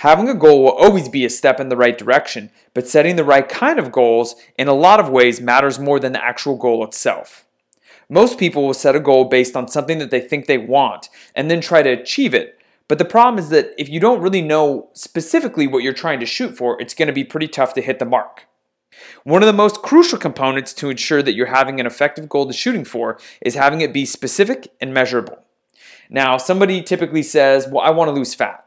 Having 0.00 0.28
a 0.28 0.34
goal 0.34 0.64
will 0.64 0.72
always 0.72 1.08
be 1.08 1.24
a 1.24 1.30
step 1.30 1.58
in 1.60 1.70
the 1.70 1.78
right 1.78 1.96
direction, 1.96 2.50
but 2.74 2.86
setting 2.86 3.16
the 3.16 3.24
right 3.24 3.48
kind 3.48 3.78
of 3.78 3.90
goals 3.90 4.36
in 4.58 4.68
a 4.68 4.74
lot 4.74 5.00
of 5.00 5.08
ways 5.08 5.40
matters 5.40 5.78
more 5.78 5.98
than 5.98 6.12
the 6.12 6.22
actual 6.22 6.58
goal 6.58 6.84
itself. 6.84 7.45
Most 8.08 8.38
people 8.38 8.64
will 8.64 8.74
set 8.74 8.96
a 8.96 9.00
goal 9.00 9.24
based 9.24 9.56
on 9.56 9.68
something 9.68 9.98
that 9.98 10.10
they 10.10 10.20
think 10.20 10.46
they 10.46 10.58
want 10.58 11.08
and 11.34 11.50
then 11.50 11.60
try 11.60 11.82
to 11.82 11.90
achieve 11.90 12.34
it. 12.34 12.58
But 12.88 12.98
the 12.98 13.04
problem 13.04 13.38
is 13.38 13.48
that 13.50 13.74
if 13.78 13.88
you 13.88 13.98
don't 13.98 14.20
really 14.20 14.42
know 14.42 14.90
specifically 14.92 15.66
what 15.66 15.82
you're 15.82 15.92
trying 15.92 16.20
to 16.20 16.26
shoot 16.26 16.56
for, 16.56 16.80
it's 16.80 16.94
going 16.94 17.08
to 17.08 17.12
be 17.12 17.24
pretty 17.24 17.48
tough 17.48 17.74
to 17.74 17.82
hit 17.82 17.98
the 17.98 18.04
mark. 18.04 18.46
One 19.24 19.42
of 19.42 19.46
the 19.46 19.52
most 19.52 19.82
crucial 19.82 20.18
components 20.18 20.72
to 20.74 20.88
ensure 20.88 21.22
that 21.22 21.34
you're 21.34 21.46
having 21.46 21.80
an 21.80 21.86
effective 21.86 22.28
goal 22.28 22.46
to 22.46 22.52
shooting 22.52 22.84
for 22.84 23.18
is 23.40 23.54
having 23.54 23.80
it 23.80 23.92
be 23.92 24.04
specific 24.04 24.68
and 24.80 24.94
measurable. 24.94 25.38
Now, 26.08 26.36
somebody 26.36 26.82
typically 26.82 27.24
says, 27.24 27.66
Well, 27.66 27.84
I 27.84 27.90
want 27.90 28.08
to 28.08 28.12
lose 28.12 28.34
fat. 28.34 28.65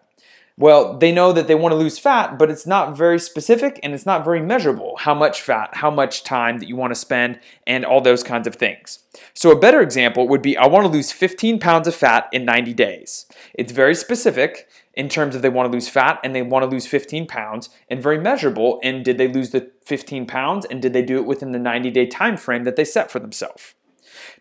Well, 0.59 0.97
they 0.97 1.13
know 1.13 1.31
that 1.31 1.47
they 1.47 1.55
want 1.55 1.71
to 1.71 1.77
lose 1.77 1.97
fat, 1.97 2.37
but 2.37 2.51
it's 2.51 2.67
not 2.67 2.97
very 2.97 3.17
specific 3.17 3.79
and 3.81 3.93
it's 3.93 4.05
not 4.05 4.25
very 4.25 4.41
measurable. 4.41 4.97
How 4.99 5.15
much 5.15 5.41
fat, 5.41 5.69
how 5.71 5.89
much 5.89 6.25
time 6.25 6.57
that 6.57 6.67
you 6.67 6.75
want 6.75 6.91
to 6.91 6.99
spend, 6.99 7.39
and 7.65 7.85
all 7.85 8.01
those 8.01 8.23
kinds 8.23 8.45
of 8.45 8.55
things. 8.55 8.99
So, 9.33 9.51
a 9.51 9.59
better 9.59 9.79
example 9.79 10.27
would 10.27 10.41
be 10.41 10.57
I 10.57 10.67
want 10.67 10.85
to 10.85 10.91
lose 10.91 11.13
15 11.13 11.61
pounds 11.61 11.87
of 11.87 11.95
fat 11.95 12.27
in 12.33 12.43
90 12.43 12.73
days. 12.73 13.25
It's 13.53 13.71
very 13.71 13.95
specific 13.95 14.67
in 14.93 15.07
terms 15.07 15.33
of 15.33 15.41
they 15.41 15.47
want 15.47 15.71
to 15.71 15.73
lose 15.73 15.87
fat 15.87 16.19
and 16.25 16.35
they 16.35 16.41
want 16.41 16.63
to 16.63 16.69
lose 16.69 16.85
15 16.85 17.25
pounds, 17.25 17.69
and 17.89 18.03
very 18.03 18.19
measurable 18.19 18.81
in 18.83 19.01
did 19.01 19.17
they 19.17 19.29
lose 19.29 19.51
the 19.51 19.71
15 19.85 20.25
pounds 20.25 20.65
and 20.65 20.81
did 20.81 20.91
they 20.91 21.01
do 21.01 21.19
it 21.19 21.25
within 21.25 21.53
the 21.53 21.59
90 21.59 21.89
day 21.89 22.05
time 22.05 22.35
frame 22.35 22.65
that 22.65 22.75
they 22.75 22.83
set 22.83 23.09
for 23.09 23.19
themselves. 23.19 23.75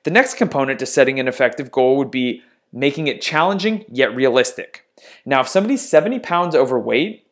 The 0.02 0.10
next 0.10 0.34
component 0.34 0.80
to 0.80 0.86
setting 0.86 1.20
an 1.20 1.28
effective 1.28 1.70
goal 1.70 1.96
would 1.96 2.10
be 2.10 2.42
making 2.72 3.06
it 3.06 3.22
challenging 3.22 3.84
yet 3.88 4.12
realistic. 4.16 4.84
Now, 5.24 5.40
if 5.40 5.48
somebody's 5.48 5.88
70 5.88 6.18
pounds 6.20 6.54
overweight, 6.54 7.24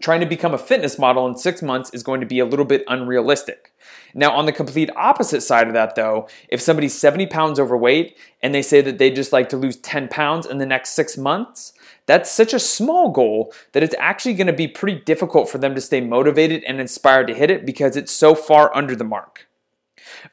trying 0.00 0.20
to 0.20 0.26
become 0.26 0.54
a 0.54 0.58
fitness 0.58 0.98
model 0.98 1.26
in 1.26 1.36
six 1.36 1.62
months 1.62 1.90
is 1.90 2.02
going 2.02 2.20
to 2.20 2.26
be 2.26 2.38
a 2.38 2.46
little 2.46 2.64
bit 2.64 2.84
unrealistic. 2.88 3.72
Now, 4.14 4.32
on 4.32 4.46
the 4.46 4.52
complete 4.52 4.90
opposite 4.96 5.42
side 5.42 5.66
of 5.66 5.74
that, 5.74 5.94
though, 5.94 6.28
if 6.48 6.60
somebody's 6.60 6.94
70 6.94 7.26
pounds 7.26 7.60
overweight 7.60 8.16
and 8.42 8.54
they 8.54 8.62
say 8.62 8.80
that 8.80 8.98
they 8.98 9.10
just 9.10 9.32
like 9.32 9.48
to 9.50 9.56
lose 9.56 9.76
10 9.76 10.08
pounds 10.08 10.46
in 10.46 10.58
the 10.58 10.66
next 10.66 10.90
six 10.90 11.16
months, 11.16 11.72
that's 12.06 12.30
such 12.30 12.54
a 12.54 12.58
small 12.58 13.10
goal 13.10 13.52
that 13.72 13.82
it's 13.82 13.94
actually 13.98 14.34
going 14.34 14.46
to 14.46 14.52
be 14.52 14.68
pretty 14.68 15.00
difficult 15.00 15.48
for 15.48 15.58
them 15.58 15.74
to 15.74 15.80
stay 15.80 16.00
motivated 16.00 16.64
and 16.64 16.80
inspired 16.80 17.26
to 17.26 17.34
hit 17.34 17.50
it 17.50 17.66
because 17.66 17.96
it's 17.96 18.12
so 18.12 18.34
far 18.34 18.74
under 18.74 18.96
the 18.96 19.04
mark. 19.04 19.46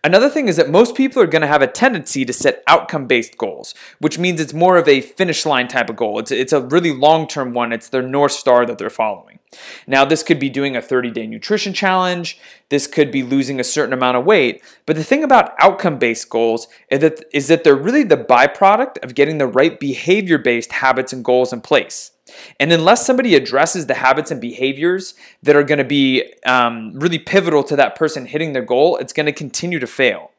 Another 0.04 0.30
thing 0.30 0.48
is 0.48 0.56
that 0.58 0.70
most 0.70 0.96
people 0.96 1.22
are 1.22 1.27
going 1.27 1.42
to 1.42 1.48
have 1.48 1.62
a 1.62 1.68
tendency 1.68 2.24
to 2.24 2.32
set 2.32 2.63
outcome 2.68 3.08
based 3.08 3.38
goals, 3.38 3.74
which 4.00 4.20
means 4.20 4.39
it's 4.39 4.54
more 4.54 4.77
of 4.77 4.88
a 4.88 5.01
finish 5.01 5.46
line 5.46 5.68
type 5.68 5.89
of 5.89 5.96
goal. 5.96 6.20
It's, 6.20 6.32
it's 6.32 6.54
a 6.54 6.62
really 6.62 6.94
long 6.94 7.27
term 7.27 7.54
one, 7.54 7.74
it's 7.74 7.89
their 7.89 8.04
North 8.04 8.32
Star 8.32 8.66
that 8.66 8.77
they're 8.77 8.89
following. 8.89 9.39
Now, 9.88 10.06
this 10.06 10.24
could 10.24 10.39
be 10.39 10.50
doing 10.50 10.75
a 10.75 10.82
30 10.82 11.12
day 11.12 11.25
nutrition 11.25 11.74
challenge, 11.74 12.39
this 12.70 12.86
could 12.86 13.12
be 13.12 13.24
losing 13.24 13.60
a 13.60 13.63
certain 13.63 13.94
amount 13.94 14.18
of 14.18 14.25
weight. 14.25 14.62
But 14.86 14.98
the 14.98 15.04
thing 15.04 15.24
about 15.24 15.54
outcome 15.60 15.98
based 15.98 16.30
goals 16.30 16.68
is 16.92 17.00
that, 17.00 17.24
is 17.34 17.48
that 17.48 17.63
they're 17.63 17.75
really 17.75 18.04
the 18.04 18.18
byproduct 18.18 19.04
of 19.04 19.16
getting 19.16 19.39
the 19.39 19.48
right 19.48 19.80
behavior 19.80 20.38
based 20.38 20.74
habits 20.74 21.12
and 21.12 21.25
goals 21.25 21.51
in 21.51 21.62
place. 21.62 22.12
And 22.60 22.72
unless 22.72 23.06
somebody 23.06 23.36
addresses 23.36 23.88
the 23.88 23.96
habits 23.96 24.32
and 24.32 24.41
behaviors 24.41 25.15
that 25.44 25.56
are 25.56 25.63
going 25.63 25.77
to 25.77 25.84
be 25.84 26.34
um, 26.46 26.94
really 26.94 27.20
pivotal 27.20 27.63
to 27.63 27.75
that 27.75 27.96
person 27.96 28.25
hitting 28.25 28.53
their 28.53 28.63
goal, 28.63 28.98
it's 28.98 29.13
going 29.13 29.25
to 29.25 29.32
continue 29.32 29.79
to 29.79 29.88
fail. 29.88 30.32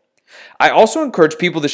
I 0.61 0.71
also 0.71 1.03
encourage 1.03 1.39
people 1.39 1.61
to 1.63 1.69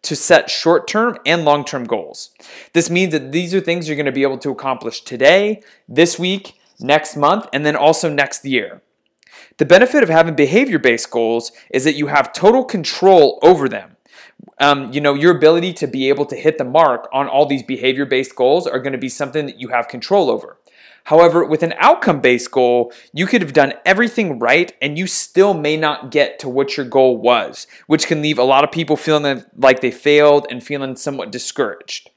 to 0.00 0.16
set 0.16 0.48
short 0.48 0.86
term 0.86 1.18
and 1.26 1.44
long 1.44 1.64
term 1.64 1.84
goals. 1.84 2.30
This 2.72 2.88
means 2.88 3.12
that 3.12 3.32
these 3.32 3.54
are 3.54 3.60
things 3.60 3.88
you're 3.88 3.96
going 3.96 4.06
to 4.06 4.12
be 4.12 4.22
able 4.22 4.38
to 4.38 4.50
accomplish 4.50 5.00
today, 5.02 5.62
this 5.88 6.18
week, 6.18 6.58
next 6.80 7.16
month, 7.16 7.46
and 7.52 7.66
then 7.66 7.76
also 7.76 8.08
next 8.08 8.44
year. 8.44 8.80
The 9.58 9.66
benefit 9.66 10.02
of 10.02 10.08
having 10.08 10.34
behavior 10.34 10.78
based 10.78 11.10
goals 11.10 11.52
is 11.70 11.84
that 11.84 11.96
you 11.96 12.06
have 12.06 12.32
total 12.32 12.64
control 12.64 13.38
over 13.42 13.68
them 13.68 13.96
um, 14.60 14.92
you 14.92 15.00
know, 15.00 15.14
your 15.14 15.36
ability 15.36 15.72
to 15.74 15.86
be 15.86 16.08
able 16.08 16.26
to 16.26 16.36
hit 16.36 16.58
the 16.58 16.64
mark 16.64 17.08
on 17.12 17.28
all 17.28 17.46
these 17.46 17.62
behavior 17.62 18.06
based 18.06 18.34
goals 18.34 18.66
are 18.66 18.80
going 18.80 18.92
to 18.92 18.98
be 18.98 19.08
something 19.08 19.46
that 19.46 19.60
you 19.60 19.68
have 19.68 19.88
control 19.88 20.30
over. 20.30 20.58
However, 21.04 21.42
with 21.44 21.62
an 21.62 21.74
outcome 21.78 22.20
based 22.20 22.50
goal, 22.50 22.92
you 23.14 23.26
could 23.26 23.40
have 23.40 23.54
done 23.54 23.72
everything 23.86 24.38
right 24.38 24.72
and 24.82 24.98
you 24.98 25.06
still 25.06 25.54
may 25.54 25.76
not 25.76 26.10
get 26.10 26.38
to 26.40 26.48
what 26.48 26.76
your 26.76 26.84
goal 26.84 27.16
was, 27.16 27.66
which 27.86 28.06
can 28.06 28.20
leave 28.20 28.38
a 28.38 28.44
lot 28.44 28.64
of 28.64 28.72
people 28.72 28.96
feeling 28.96 29.44
like 29.56 29.80
they 29.80 29.90
failed 29.90 30.46
and 30.50 30.62
feeling 30.62 30.96
somewhat 30.96 31.32
discouraged. 31.32 32.10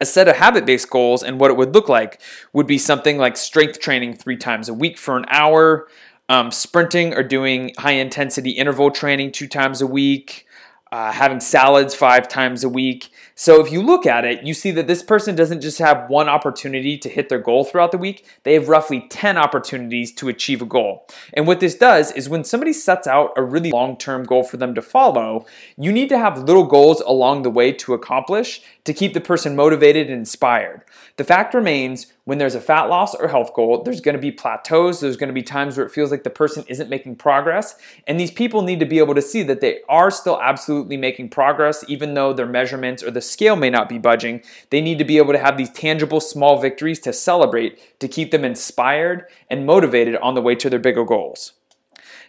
A 0.00 0.06
set 0.06 0.28
of 0.28 0.36
habit 0.36 0.64
based 0.64 0.88
goals 0.88 1.22
and 1.22 1.38
what 1.38 1.50
it 1.50 1.56
would 1.58 1.74
look 1.74 1.90
like 1.90 2.22
would 2.54 2.66
be 2.66 2.78
something 2.78 3.18
like 3.18 3.36
strength 3.36 3.78
training 3.80 4.14
three 4.14 4.38
times 4.38 4.70
a 4.70 4.74
week 4.74 4.96
for 4.96 5.18
an 5.18 5.26
hour, 5.28 5.88
um, 6.30 6.50
sprinting 6.50 7.12
or 7.12 7.22
doing 7.22 7.74
high 7.76 7.92
intensity 7.92 8.52
interval 8.52 8.90
training 8.90 9.32
two 9.32 9.48
times 9.48 9.82
a 9.82 9.86
week 9.86 10.46
uh, 10.92 11.12
having 11.12 11.40
salads 11.40 11.94
five 11.94 12.28
times 12.28 12.64
a 12.64 12.68
week. 12.68 13.10
So 13.40 13.58
if 13.58 13.72
you 13.72 13.80
look 13.80 14.04
at 14.04 14.26
it, 14.26 14.42
you 14.42 14.52
see 14.52 14.70
that 14.72 14.86
this 14.86 15.02
person 15.02 15.34
doesn't 15.34 15.62
just 15.62 15.78
have 15.78 16.10
one 16.10 16.28
opportunity 16.28 16.98
to 16.98 17.08
hit 17.08 17.30
their 17.30 17.38
goal 17.38 17.64
throughout 17.64 17.90
the 17.90 17.96
week, 17.96 18.26
they 18.42 18.52
have 18.52 18.68
roughly 18.68 19.06
10 19.08 19.38
opportunities 19.38 20.12
to 20.16 20.28
achieve 20.28 20.60
a 20.60 20.66
goal. 20.66 21.08
And 21.32 21.46
what 21.46 21.58
this 21.58 21.74
does 21.74 22.12
is 22.12 22.28
when 22.28 22.44
somebody 22.44 22.74
sets 22.74 23.06
out 23.06 23.32
a 23.38 23.42
really 23.42 23.70
long 23.70 23.96
term 23.96 24.24
goal 24.24 24.42
for 24.42 24.58
them 24.58 24.74
to 24.74 24.82
follow, 24.82 25.46
you 25.78 25.90
need 25.90 26.10
to 26.10 26.18
have 26.18 26.42
little 26.42 26.66
goals 26.66 27.00
along 27.00 27.40
the 27.40 27.50
way 27.50 27.72
to 27.72 27.94
accomplish 27.94 28.60
to 28.84 28.92
keep 28.92 29.14
the 29.14 29.22
person 29.22 29.56
motivated 29.56 30.10
and 30.10 30.18
inspired. 30.18 30.82
The 31.16 31.24
fact 31.24 31.54
remains 31.54 32.12
when 32.24 32.38
there's 32.38 32.54
a 32.54 32.60
fat 32.60 32.84
loss 32.84 33.14
or 33.14 33.28
health 33.28 33.54
goal, 33.54 33.82
there's 33.82 34.00
to 34.00 34.16
be 34.16 34.30
plateaus. 34.30 35.00
There's 35.00 35.16
to 35.16 35.32
be 35.32 35.42
times 35.42 35.76
where 35.76 35.84
it 35.84 35.90
feels 35.90 36.10
like 36.10 36.22
the 36.22 36.30
person 36.30 36.64
isn't 36.68 36.88
making 36.88 37.16
progress. 37.16 37.76
And 38.06 38.20
these 38.20 38.30
people 38.30 38.62
need 38.62 38.78
to 38.80 38.86
be 38.86 38.98
able 38.98 39.14
to 39.14 39.22
see 39.22 39.42
that 39.42 39.60
they 39.60 39.80
are 39.88 40.10
still 40.10 40.40
absolutely 40.40 40.96
making 40.96 41.30
progress, 41.30 41.84
even 41.88 42.14
though 42.14 42.32
their 42.32 42.46
measurements 42.46 43.02
or 43.02 43.10
the 43.10 43.20
scale 43.30 43.56
may 43.56 43.70
not 43.70 43.88
be 43.88 43.98
budging. 43.98 44.42
They 44.70 44.80
need 44.80 44.98
to 44.98 45.04
be 45.04 45.18
able 45.18 45.32
to 45.32 45.38
have 45.38 45.56
these 45.56 45.70
tangible 45.70 46.20
small 46.20 46.60
victories 46.60 47.00
to 47.00 47.12
celebrate 47.12 47.98
to 48.00 48.08
keep 48.08 48.30
them 48.30 48.44
inspired 48.44 49.26
and 49.48 49.66
motivated 49.66 50.16
on 50.16 50.34
the 50.34 50.42
way 50.42 50.54
to 50.56 50.68
their 50.68 50.78
bigger 50.78 51.04
goals. 51.04 51.52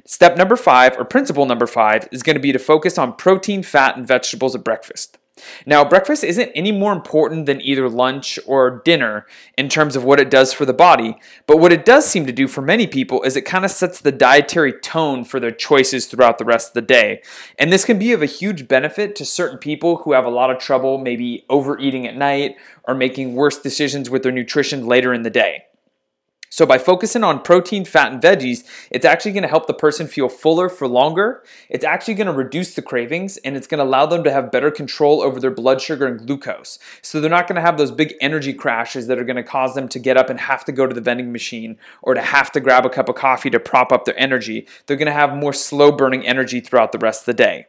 Step 0.05 0.35
number 0.35 0.55
five, 0.55 0.97
or 0.97 1.05
principle 1.05 1.45
number 1.45 1.67
five, 1.67 2.07
is 2.11 2.23
going 2.23 2.35
to 2.35 2.41
be 2.41 2.51
to 2.51 2.59
focus 2.59 2.97
on 2.97 3.15
protein, 3.15 3.61
fat, 3.61 3.97
and 3.97 4.07
vegetables 4.07 4.55
at 4.55 4.63
breakfast. 4.63 5.17
Now, 5.65 5.83
breakfast 5.83 6.23
isn't 6.23 6.51
any 6.55 6.71
more 6.71 6.93
important 6.93 7.45
than 7.45 7.61
either 7.61 7.89
lunch 7.89 8.39
or 8.45 8.81
dinner 8.83 9.25
in 9.57 9.69
terms 9.69 9.95
of 9.95 10.03
what 10.03 10.19
it 10.19 10.29
does 10.29 10.53
for 10.53 10.65
the 10.65 10.73
body, 10.73 11.17
but 11.47 11.57
what 11.57 11.73
it 11.73 11.85
does 11.85 12.05
seem 12.05 12.25
to 12.25 12.31
do 12.31 12.47
for 12.47 12.61
many 12.61 12.87
people 12.87 13.21
is 13.23 13.35
it 13.35 13.41
kind 13.41 13.65
of 13.65 13.71
sets 13.71 14.01
the 14.01 14.11
dietary 14.11 14.73
tone 14.73 15.23
for 15.23 15.39
their 15.39 15.51
choices 15.51 16.05
throughout 16.05 16.37
the 16.37 16.45
rest 16.45 16.69
of 16.69 16.73
the 16.73 16.81
day. 16.81 17.21
And 17.57 17.71
this 17.71 17.85
can 17.85 17.99
be 17.99 18.11
of 18.11 18.21
a 18.21 18.27
huge 18.27 18.67
benefit 18.67 19.15
to 19.17 19.25
certain 19.25 19.57
people 19.57 19.97
who 19.97 20.13
have 20.13 20.25
a 20.25 20.29
lot 20.29 20.51
of 20.51 20.59
trouble 20.59 20.97
maybe 20.97 21.45
overeating 21.49 22.07
at 22.07 22.15
night 22.15 22.55
or 22.83 22.95
making 22.95 23.35
worse 23.35 23.59
decisions 23.59 24.09
with 24.09 24.23
their 24.23 24.31
nutrition 24.31 24.85
later 24.85 25.13
in 25.13 25.23
the 25.23 25.29
day. 25.29 25.65
So 26.53 26.65
by 26.65 26.79
focusing 26.79 27.23
on 27.23 27.43
protein, 27.43 27.85
fat, 27.85 28.11
and 28.11 28.21
veggies, 28.21 28.65
it's 28.91 29.05
actually 29.05 29.31
going 29.31 29.43
to 29.43 29.47
help 29.47 29.67
the 29.67 29.73
person 29.73 30.05
feel 30.05 30.27
fuller 30.27 30.67
for 30.67 30.85
longer. 30.85 31.43
It's 31.69 31.85
actually 31.85 32.15
going 32.15 32.27
to 32.27 32.33
reduce 32.33 32.75
the 32.75 32.81
cravings 32.81 33.37
and 33.37 33.55
it's 33.55 33.67
going 33.67 33.77
to 33.77 33.85
allow 33.85 34.05
them 34.05 34.21
to 34.25 34.31
have 34.33 34.51
better 34.51 34.69
control 34.69 35.21
over 35.21 35.39
their 35.39 35.49
blood 35.49 35.81
sugar 35.81 36.05
and 36.05 36.27
glucose. 36.27 36.77
So 37.01 37.21
they're 37.21 37.29
not 37.29 37.47
going 37.47 37.55
to 37.55 37.61
have 37.61 37.77
those 37.77 37.91
big 37.91 38.15
energy 38.19 38.53
crashes 38.53 39.07
that 39.07 39.17
are 39.17 39.23
going 39.23 39.37
to 39.37 39.43
cause 39.43 39.75
them 39.75 39.87
to 39.87 39.97
get 39.97 40.17
up 40.17 40.29
and 40.29 40.41
have 40.41 40.65
to 40.65 40.73
go 40.73 40.85
to 40.85 40.93
the 40.93 40.99
vending 40.99 41.31
machine 41.31 41.77
or 42.01 42.15
to 42.15 42.21
have 42.21 42.51
to 42.51 42.59
grab 42.59 42.85
a 42.85 42.89
cup 42.89 43.07
of 43.07 43.15
coffee 43.15 43.49
to 43.49 43.59
prop 43.59 43.93
up 43.93 44.03
their 44.03 44.19
energy. 44.19 44.67
They're 44.87 44.97
going 44.97 45.05
to 45.05 45.13
have 45.13 45.33
more 45.33 45.53
slow 45.53 45.89
burning 45.93 46.27
energy 46.27 46.59
throughout 46.59 46.91
the 46.91 46.99
rest 46.99 47.21
of 47.21 47.25
the 47.27 47.33
day. 47.33 47.67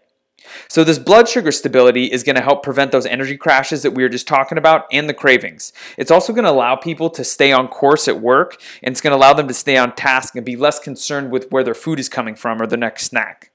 So, 0.68 0.84
this 0.84 0.98
blood 0.98 1.28
sugar 1.28 1.52
stability 1.52 2.06
is 2.06 2.22
going 2.22 2.36
to 2.36 2.42
help 2.42 2.62
prevent 2.62 2.92
those 2.92 3.06
energy 3.06 3.36
crashes 3.36 3.82
that 3.82 3.92
we 3.92 4.02
were 4.02 4.08
just 4.08 4.28
talking 4.28 4.58
about 4.58 4.86
and 4.92 5.08
the 5.08 5.14
cravings. 5.14 5.72
It's 5.96 6.10
also 6.10 6.32
going 6.32 6.44
to 6.44 6.50
allow 6.50 6.76
people 6.76 7.10
to 7.10 7.24
stay 7.24 7.52
on 7.52 7.68
course 7.68 8.08
at 8.08 8.20
work 8.20 8.60
and 8.82 8.92
it's 8.92 9.00
going 9.00 9.12
to 9.12 9.16
allow 9.16 9.32
them 9.32 9.48
to 9.48 9.54
stay 9.54 9.76
on 9.76 9.94
task 9.94 10.36
and 10.36 10.44
be 10.44 10.56
less 10.56 10.78
concerned 10.78 11.30
with 11.30 11.50
where 11.50 11.64
their 11.64 11.74
food 11.74 11.98
is 11.98 12.08
coming 12.08 12.34
from 12.34 12.60
or 12.60 12.66
the 12.66 12.76
next 12.76 13.04
snack. 13.06 13.52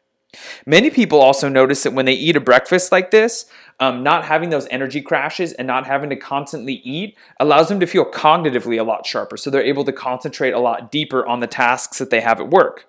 Many 0.66 0.90
people 0.90 1.22
also 1.22 1.50
notice 1.50 1.84
that 1.84 1.94
when 1.94 2.06
they 2.06 2.14
eat 2.14 2.36
a 2.36 2.42
breakfast 2.42 2.92
like 2.92 3.12
this, 3.12 3.46
um, 3.80 4.04
not 4.04 4.26
having 4.26 4.50
those 4.50 4.68
energy 4.70 5.02
crashes 5.02 5.54
and 5.54 5.68
not 5.68 5.86
having 5.86 6.10
to 6.10 6.16
constantly 6.16 6.74
eat 6.74 7.18
allows 7.40 7.70
them 7.70 7.80
to 7.80 7.88
feel 7.88 8.06
cognitively 8.06 8.80
a 8.80 8.84
lot 8.84 9.06
sharper. 9.06 9.38
So 9.38 9.50
they're 9.50 9.62
able 9.62 9.86
to 9.86 9.94
concentrate 9.94 10.52
a 10.52 10.60
lot 10.60 10.92
deeper 10.92 11.26
on 11.26 11.40
the 11.40 11.48
tasks 11.48 12.00
that 12.00 12.10
they 12.10 12.22
have 12.22 12.40
at 12.40 12.50
work. 12.50 12.88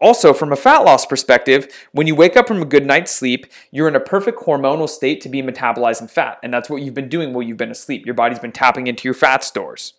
Also, 0.00 0.32
from 0.32 0.52
a 0.52 0.56
fat 0.56 0.78
loss 0.78 1.06
perspective, 1.06 1.72
when 1.92 2.06
you 2.06 2.14
wake 2.14 2.36
up 2.36 2.48
from 2.48 2.62
a 2.62 2.66
good 2.66 2.86
night's 2.86 3.12
sleep, 3.12 3.46
you're 3.70 3.88
in 3.88 3.96
a 3.96 4.00
perfect 4.00 4.40
hormonal 4.40 4.88
state 4.88 5.20
to 5.20 5.28
be 5.28 5.42
metabolizing 5.42 6.10
fat. 6.10 6.38
And 6.42 6.52
that's 6.52 6.68
what 6.68 6.82
you've 6.82 6.94
been 6.94 7.08
doing 7.08 7.32
while 7.32 7.42
you've 7.42 7.56
been 7.56 7.70
asleep. 7.70 8.04
Your 8.06 8.14
body's 8.14 8.38
been 8.38 8.52
tapping 8.52 8.86
into 8.86 9.06
your 9.06 9.14
fat 9.14 9.44
stores. 9.44 9.94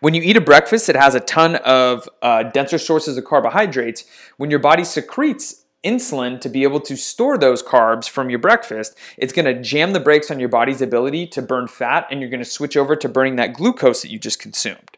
When 0.00 0.14
you 0.14 0.22
eat 0.22 0.36
a 0.36 0.40
breakfast 0.40 0.86
that 0.86 0.96
has 0.96 1.14
a 1.14 1.20
ton 1.20 1.56
of 1.56 2.08
uh, 2.20 2.44
denser 2.44 2.78
sources 2.78 3.16
of 3.16 3.24
carbohydrates, 3.24 4.04
when 4.36 4.50
your 4.50 4.60
body 4.60 4.84
secretes 4.84 5.64
insulin 5.84 6.40
to 6.40 6.48
be 6.48 6.62
able 6.62 6.80
to 6.80 6.96
store 6.96 7.36
those 7.36 7.62
carbs 7.62 8.08
from 8.08 8.30
your 8.30 8.38
breakfast, 8.38 8.96
it's 9.16 9.32
going 9.32 9.44
to 9.44 9.60
jam 9.60 9.92
the 9.92 10.00
brakes 10.00 10.30
on 10.30 10.38
your 10.38 10.48
body's 10.48 10.80
ability 10.80 11.26
to 11.28 11.42
burn 11.42 11.66
fat 11.66 12.06
and 12.10 12.20
you're 12.20 12.30
going 12.30 12.42
to 12.42 12.48
switch 12.48 12.76
over 12.76 12.94
to 12.94 13.08
burning 13.08 13.36
that 13.36 13.54
glucose 13.54 14.02
that 14.02 14.10
you 14.10 14.18
just 14.18 14.38
consumed. 14.38 14.91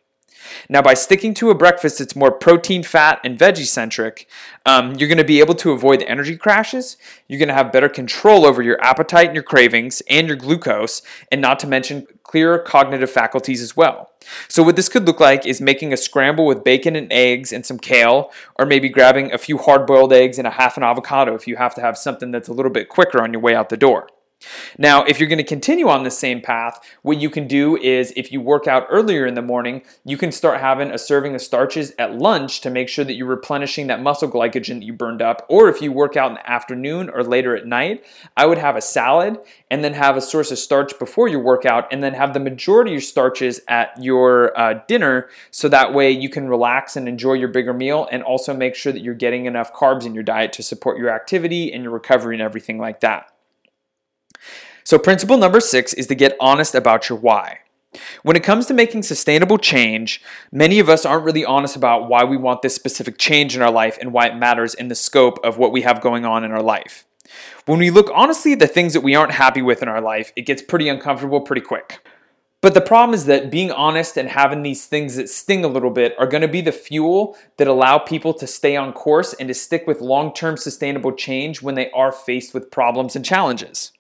Now, 0.68 0.82
by 0.82 0.94
sticking 0.94 1.34
to 1.34 1.50
a 1.50 1.54
breakfast 1.54 1.98
that's 1.98 2.16
more 2.16 2.30
protein, 2.30 2.82
fat, 2.82 3.20
and 3.24 3.38
veggie 3.38 3.66
centric, 3.66 4.28
um, 4.66 4.94
you're 4.96 5.08
going 5.08 5.18
to 5.18 5.24
be 5.24 5.40
able 5.40 5.54
to 5.56 5.72
avoid 5.72 6.02
energy 6.02 6.36
crashes. 6.36 6.96
You're 7.28 7.38
going 7.38 7.48
to 7.48 7.54
have 7.54 7.72
better 7.72 7.88
control 7.88 8.46
over 8.46 8.62
your 8.62 8.80
appetite 8.82 9.26
and 9.26 9.34
your 9.34 9.42
cravings 9.42 10.02
and 10.08 10.26
your 10.26 10.36
glucose, 10.36 11.02
and 11.30 11.40
not 11.40 11.58
to 11.60 11.66
mention 11.66 12.06
clearer 12.22 12.58
cognitive 12.58 13.10
faculties 13.10 13.62
as 13.62 13.76
well. 13.76 14.10
So, 14.48 14.62
what 14.62 14.76
this 14.76 14.88
could 14.88 15.06
look 15.06 15.20
like 15.20 15.46
is 15.46 15.60
making 15.60 15.92
a 15.92 15.96
scramble 15.96 16.46
with 16.46 16.64
bacon 16.64 16.96
and 16.96 17.12
eggs 17.12 17.52
and 17.52 17.64
some 17.64 17.78
kale, 17.78 18.32
or 18.58 18.66
maybe 18.66 18.88
grabbing 18.88 19.32
a 19.32 19.38
few 19.38 19.58
hard 19.58 19.86
boiled 19.86 20.12
eggs 20.12 20.38
and 20.38 20.46
a 20.46 20.50
half 20.50 20.76
an 20.76 20.82
avocado 20.82 21.34
if 21.34 21.46
you 21.46 21.56
have 21.56 21.74
to 21.74 21.80
have 21.80 21.98
something 21.98 22.30
that's 22.30 22.48
a 22.48 22.52
little 22.52 22.72
bit 22.72 22.88
quicker 22.88 23.22
on 23.22 23.32
your 23.32 23.42
way 23.42 23.54
out 23.54 23.68
the 23.68 23.76
door. 23.76 24.08
Now, 24.78 25.04
if 25.04 25.18
you're 25.18 25.28
going 25.28 25.38
to 25.38 25.44
continue 25.44 25.88
on 25.88 26.02
the 26.02 26.10
same 26.10 26.40
path, 26.40 26.80
what 27.02 27.18
you 27.18 27.30
can 27.30 27.46
do 27.46 27.76
is 27.76 28.12
if 28.16 28.32
you 28.32 28.40
work 28.40 28.66
out 28.66 28.86
earlier 28.90 29.26
in 29.26 29.34
the 29.34 29.42
morning, 29.42 29.82
you 30.04 30.16
can 30.16 30.32
start 30.32 30.60
having 30.60 30.90
a 30.90 30.98
serving 30.98 31.34
of 31.34 31.42
starches 31.42 31.92
at 31.98 32.14
lunch 32.14 32.60
to 32.62 32.70
make 32.70 32.88
sure 32.88 33.04
that 33.04 33.14
you're 33.14 33.26
replenishing 33.26 33.86
that 33.86 34.02
muscle 34.02 34.30
glycogen 34.30 34.80
that 34.80 34.84
you 34.84 34.92
burned 34.92 35.22
up. 35.22 35.46
Or 35.48 35.68
if 35.68 35.80
you 35.80 35.92
work 35.92 36.16
out 36.16 36.30
in 36.30 36.34
the 36.34 36.50
afternoon 36.50 37.08
or 37.08 37.22
later 37.22 37.56
at 37.56 37.66
night, 37.66 38.04
I 38.36 38.46
would 38.46 38.58
have 38.58 38.76
a 38.76 38.80
salad 38.80 39.38
and 39.70 39.84
then 39.84 39.94
have 39.94 40.16
a 40.16 40.20
source 40.20 40.50
of 40.50 40.58
starch 40.58 40.98
before 40.98 41.28
your 41.28 41.40
workout 41.40 41.92
and 41.92 42.02
then 42.02 42.14
have 42.14 42.34
the 42.34 42.40
majority 42.40 42.90
of 42.90 42.94
your 42.94 43.00
starches 43.00 43.60
at 43.68 43.90
your 44.02 44.58
uh, 44.58 44.80
dinner 44.86 45.28
so 45.50 45.68
that 45.68 45.92
way 45.92 46.10
you 46.10 46.28
can 46.28 46.48
relax 46.48 46.96
and 46.96 47.08
enjoy 47.08 47.34
your 47.34 47.48
bigger 47.48 47.74
meal 47.74 48.08
and 48.10 48.22
also 48.22 48.54
make 48.54 48.74
sure 48.74 48.92
that 48.92 49.02
you're 49.02 49.14
getting 49.14 49.46
enough 49.46 49.72
carbs 49.72 50.04
in 50.04 50.14
your 50.14 50.22
diet 50.22 50.52
to 50.52 50.62
support 50.62 50.98
your 50.98 51.10
activity 51.10 51.72
and 51.72 51.82
your 51.82 51.92
recovery 51.92 52.34
and 52.34 52.42
everything 52.42 52.78
like 52.78 53.00
that. 53.00 53.33
So, 54.84 54.98
principle 54.98 55.38
number 55.38 55.60
six 55.60 55.94
is 55.94 56.06
to 56.08 56.14
get 56.14 56.36
honest 56.38 56.74
about 56.74 57.08
your 57.08 57.18
why. 57.18 57.60
When 58.22 58.36
it 58.36 58.42
comes 58.42 58.66
to 58.66 58.74
making 58.74 59.04
sustainable 59.04 59.56
change, 59.56 60.20
many 60.52 60.78
of 60.78 60.90
us 60.90 61.06
aren't 61.06 61.24
really 61.24 61.44
honest 61.44 61.74
about 61.74 62.08
why 62.08 62.24
we 62.24 62.36
want 62.36 62.60
this 62.60 62.74
specific 62.74 63.16
change 63.16 63.56
in 63.56 63.62
our 63.62 63.70
life 63.70 63.96
and 63.98 64.12
why 64.12 64.26
it 64.26 64.36
matters 64.36 64.74
in 64.74 64.88
the 64.88 64.94
scope 64.94 65.38
of 65.42 65.56
what 65.56 65.72
we 65.72 65.82
have 65.82 66.02
going 66.02 66.26
on 66.26 66.44
in 66.44 66.52
our 66.52 66.62
life. 66.62 67.06
When 67.64 67.78
we 67.78 67.90
look 67.90 68.10
honestly 68.12 68.52
at 68.52 68.58
the 68.58 68.66
things 68.66 68.92
that 68.92 69.00
we 69.00 69.14
aren't 69.14 69.32
happy 69.32 69.62
with 69.62 69.82
in 69.82 69.88
our 69.88 70.02
life, 70.02 70.32
it 70.36 70.42
gets 70.42 70.60
pretty 70.60 70.88
uncomfortable 70.90 71.40
pretty 71.40 71.62
quick. 71.62 72.06
But 72.60 72.74
the 72.74 72.82
problem 72.82 73.14
is 73.14 73.24
that 73.24 73.50
being 73.50 73.70
honest 73.70 74.18
and 74.18 74.28
having 74.28 74.62
these 74.62 74.84
things 74.84 75.16
that 75.16 75.30
sting 75.30 75.64
a 75.64 75.68
little 75.68 75.90
bit 75.90 76.14
are 76.18 76.26
going 76.26 76.42
to 76.42 76.48
be 76.48 76.60
the 76.60 76.72
fuel 76.72 77.38
that 77.56 77.68
allow 77.68 77.98
people 77.98 78.34
to 78.34 78.46
stay 78.46 78.76
on 78.76 78.92
course 78.92 79.32
and 79.34 79.48
to 79.48 79.54
stick 79.54 79.86
with 79.86 80.02
long 80.02 80.34
term 80.34 80.58
sustainable 80.58 81.12
change 81.12 81.62
when 81.62 81.74
they 81.74 81.90
are 81.92 82.12
faced 82.12 82.52
with 82.52 82.70
problems 82.70 83.16
and 83.16 83.24
challenges. 83.24 83.92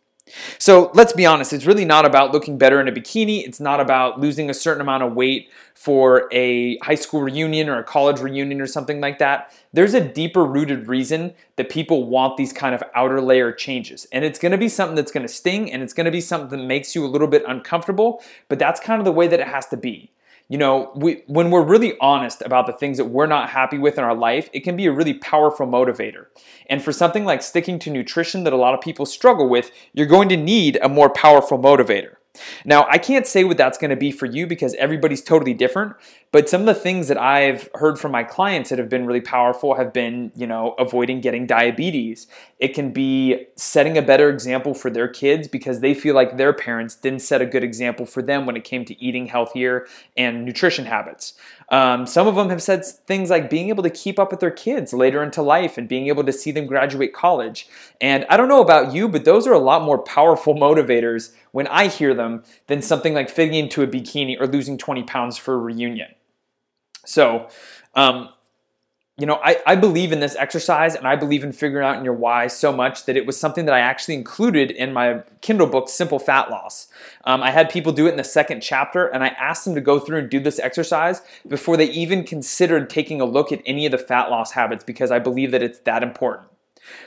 So 0.58 0.90
let's 0.94 1.12
be 1.12 1.26
honest, 1.26 1.52
it's 1.52 1.66
really 1.66 1.84
not 1.84 2.04
about 2.04 2.32
looking 2.32 2.58
better 2.58 2.80
in 2.80 2.88
a 2.88 2.92
bikini. 2.92 3.46
It's 3.46 3.60
not 3.60 3.80
about 3.80 4.20
losing 4.20 4.50
a 4.50 4.54
certain 4.54 4.80
amount 4.80 5.02
of 5.02 5.14
weight 5.14 5.50
for 5.74 6.28
a 6.32 6.78
high 6.78 6.94
school 6.94 7.22
reunion 7.22 7.68
or 7.68 7.78
a 7.78 7.84
college 7.84 8.20
reunion 8.20 8.60
or 8.60 8.66
something 8.66 9.00
like 9.00 9.18
that. 9.18 9.52
There's 9.72 9.94
a 9.94 10.00
deeper 10.00 10.44
rooted 10.44 10.88
reason 10.88 11.34
that 11.56 11.68
people 11.68 12.08
want 12.08 12.36
these 12.36 12.52
kind 12.52 12.74
of 12.74 12.82
outer 12.94 13.20
layer 13.20 13.52
changes. 13.52 14.06
And 14.12 14.24
it's 14.24 14.38
gonna 14.38 14.58
be 14.58 14.68
something 14.68 14.96
that's 14.96 15.12
gonna 15.12 15.28
sting 15.28 15.72
and 15.72 15.82
it's 15.82 15.92
gonna 15.92 16.10
be 16.10 16.20
something 16.20 16.58
that 16.58 16.64
makes 16.64 16.94
you 16.94 17.04
a 17.04 17.08
little 17.08 17.28
bit 17.28 17.42
uncomfortable, 17.46 18.22
but 18.48 18.58
that's 18.58 18.80
kind 18.80 19.00
of 19.00 19.04
the 19.04 19.12
way 19.12 19.26
that 19.26 19.40
it 19.40 19.48
has 19.48 19.66
to 19.66 19.76
be 19.76 20.10
you 20.48 20.58
know, 20.58 20.92
we, 20.94 21.22
when 21.26 21.50
we're 21.50 21.62
really 21.62 21.96
honest 22.00 22.42
about 22.42 22.66
the 22.66 22.72
things 22.72 22.98
that 22.98 23.06
we're 23.06 23.26
not 23.26 23.50
happy 23.50 23.78
with 23.78 23.96
in 23.96 24.04
our 24.04 24.14
life, 24.14 24.50
it 24.52 24.60
can 24.60 24.76
be 24.76 24.86
a 24.86 24.92
really 24.92 25.14
powerful 25.14 25.66
motivator. 25.66 26.26
And 26.68 26.82
for 26.82 26.92
something 26.92 27.24
like 27.24 27.42
sticking 27.42 27.78
to 27.80 27.90
nutrition 27.90 28.44
that 28.44 28.52
a 28.52 28.56
lot 28.56 28.74
of 28.74 28.80
people 28.80 29.06
struggle 29.06 29.48
with, 29.48 29.70
you're 29.94 30.06
going 30.06 30.28
to 30.28 30.36
need 30.36 30.78
a 30.82 30.88
more 30.88 31.08
powerful 31.08 31.58
motivator. 31.58 32.16
Now, 32.64 32.86
I 32.90 32.98
can't 32.98 33.26
say 33.26 33.44
what 33.44 33.56
that's 33.56 33.78
going 33.78 33.90
to 33.90 33.96
be 33.96 34.10
for 34.10 34.26
you 34.26 34.46
because 34.46 34.74
everybody's 34.74 35.22
totally 35.22 35.54
different, 35.54 35.94
but 36.34 36.48
some 36.48 36.62
of 36.62 36.66
the 36.66 36.74
things 36.74 37.06
that 37.06 37.16
I've 37.16 37.68
heard 37.76 37.96
from 37.96 38.10
my 38.10 38.24
clients 38.24 38.70
that 38.70 38.80
have 38.80 38.88
been 38.88 39.06
really 39.06 39.20
powerful 39.20 39.76
have 39.76 39.92
been, 39.92 40.32
you 40.34 40.48
know, 40.48 40.74
avoiding 40.80 41.20
getting 41.20 41.46
diabetes. 41.46 42.26
It 42.58 42.74
can 42.74 42.90
be 42.90 43.46
setting 43.54 43.96
a 43.96 44.02
better 44.02 44.28
example 44.30 44.74
for 44.74 44.90
their 44.90 45.06
kids 45.06 45.46
because 45.46 45.78
they 45.78 45.94
feel 45.94 46.16
like 46.16 46.36
their 46.36 46.52
parents 46.52 46.96
didn't 46.96 47.20
set 47.20 47.40
a 47.40 47.46
good 47.46 47.62
example 47.62 48.04
for 48.04 48.20
them 48.20 48.46
when 48.46 48.56
it 48.56 48.64
came 48.64 48.84
to 48.86 49.00
eating 49.00 49.26
healthier 49.26 49.86
and 50.16 50.44
nutrition 50.44 50.86
habits. 50.86 51.34
Um, 51.68 52.04
some 52.04 52.26
of 52.26 52.34
them 52.34 52.50
have 52.50 52.60
said 52.60 52.84
things 52.84 53.30
like 53.30 53.48
being 53.48 53.68
able 53.68 53.84
to 53.84 53.90
keep 53.90 54.18
up 54.18 54.32
with 54.32 54.40
their 54.40 54.50
kids 54.50 54.92
later 54.92 55.22
into 55.22 55.40
life 55.40 55.78
and 55.78 55.88
being 55.88 56.08
able 56.08 56.24
to 56.24 56.32
see 56.32 56.50
them 56.50 56.66
graduate 56.66 57.14
college. 57.14 57.68
And 58.00 58.26
I 58.28 58.36
don't 58.36 58.48
know 58.48 58.60
about 58.60 58.92
you, 58.92 59.08
but 59.08 59.24
those 59.24 59.46
are 59.46 59.52
a 59.52 59.60
lot 59.60 59.82
more 59.82 59.98
powerful 59.98 60.56
motivators 60.56 61.32
when 61.52 61.68
I 61.68 61.86
hear 61.86 62.12
them 62.12 62.42
than 62.66 62.82
something 62.82 63.14
like 63.14 63.30
fitting 63.30 63.54
into 63.54 63.84
a 63.84 63.86
bikini 63.86 64.36
or 64.40 64.48
losing 64.48 64.76
20 64.76 65.04
pounds 65.04 65.38
for 65.38 65.54
a 65.54 65.58
reunion. 65.58 66.08
So, 67.04 67.48
um, 67.94 68.30
you 69.16 69.26
know, 69.26 69.40
I, 69.44 69.60
I 69.64 69.76
believe 69.76 70.10
in 70.10 70.18
this 70.18 70.34
exercise 70.34 70.96
and 70.96 71.06
I 71.06 71.14
believe 71.14 71.44
in 71.44 71.52
figuring 71.52 71.86
out 71.86 71.96
in 71.96 72.04
your 72.04 72.14
why 72.14 72.48
so 72.48 72.72
much 72.72 73.04
that 73.06 73.16
it 73.16 73.26
was 73.26 73.38
something 73.38 73.64
that 73.66 73.74
I 73.74 73.78
actually 73.78 74.14
included 74.14 74.72
in 74.72 74.92
my 74.92 75.22
Kindle 75.40 75.68
book, 75.68 75.88
Simple 75.88 76.18
Fat 76.18 76.50
Loss. 76.50 76.88
Um, 77.24 77.40
I 77.40 77.52
had 77.52 77.70
people 77.70 77.92
do 77.92 78.08
it 78.08 78.10
in 78.10 78.16
the 78.16 78.24
second 78.24 78.60
chapter 78.60 79.06
and 79.06 79.22
I 79.22 79.28
asked 79.28 79.64
them 79.66 79.76
to 79.76 79.80
go 79.80 80.00
through 80.00 80.18
and 80.18 80.28
do 80.28 80.40
this 80.40 80.58
exercise 80.58 81.22
before 81.46 81.76
they 81.76 81.88
even 81.90 82.24
considered 82.24 82.90
taking 82.90 83.20
a 83.20 83.24
look 83.24 83.52
at 83.52 83.62
any 83.64 83.86
of 83.86 83.92
the 83.92 83.98
fat 83.98 84.30
loss 84.30 84.50
habits 84.50 84.82
because 84.82 85.12
I 85.12 85.20
believe 85.20 85.52
that 85.52 85.62
it's 85.62 85.78
that 85.80 86.02
important. 86.02 86.48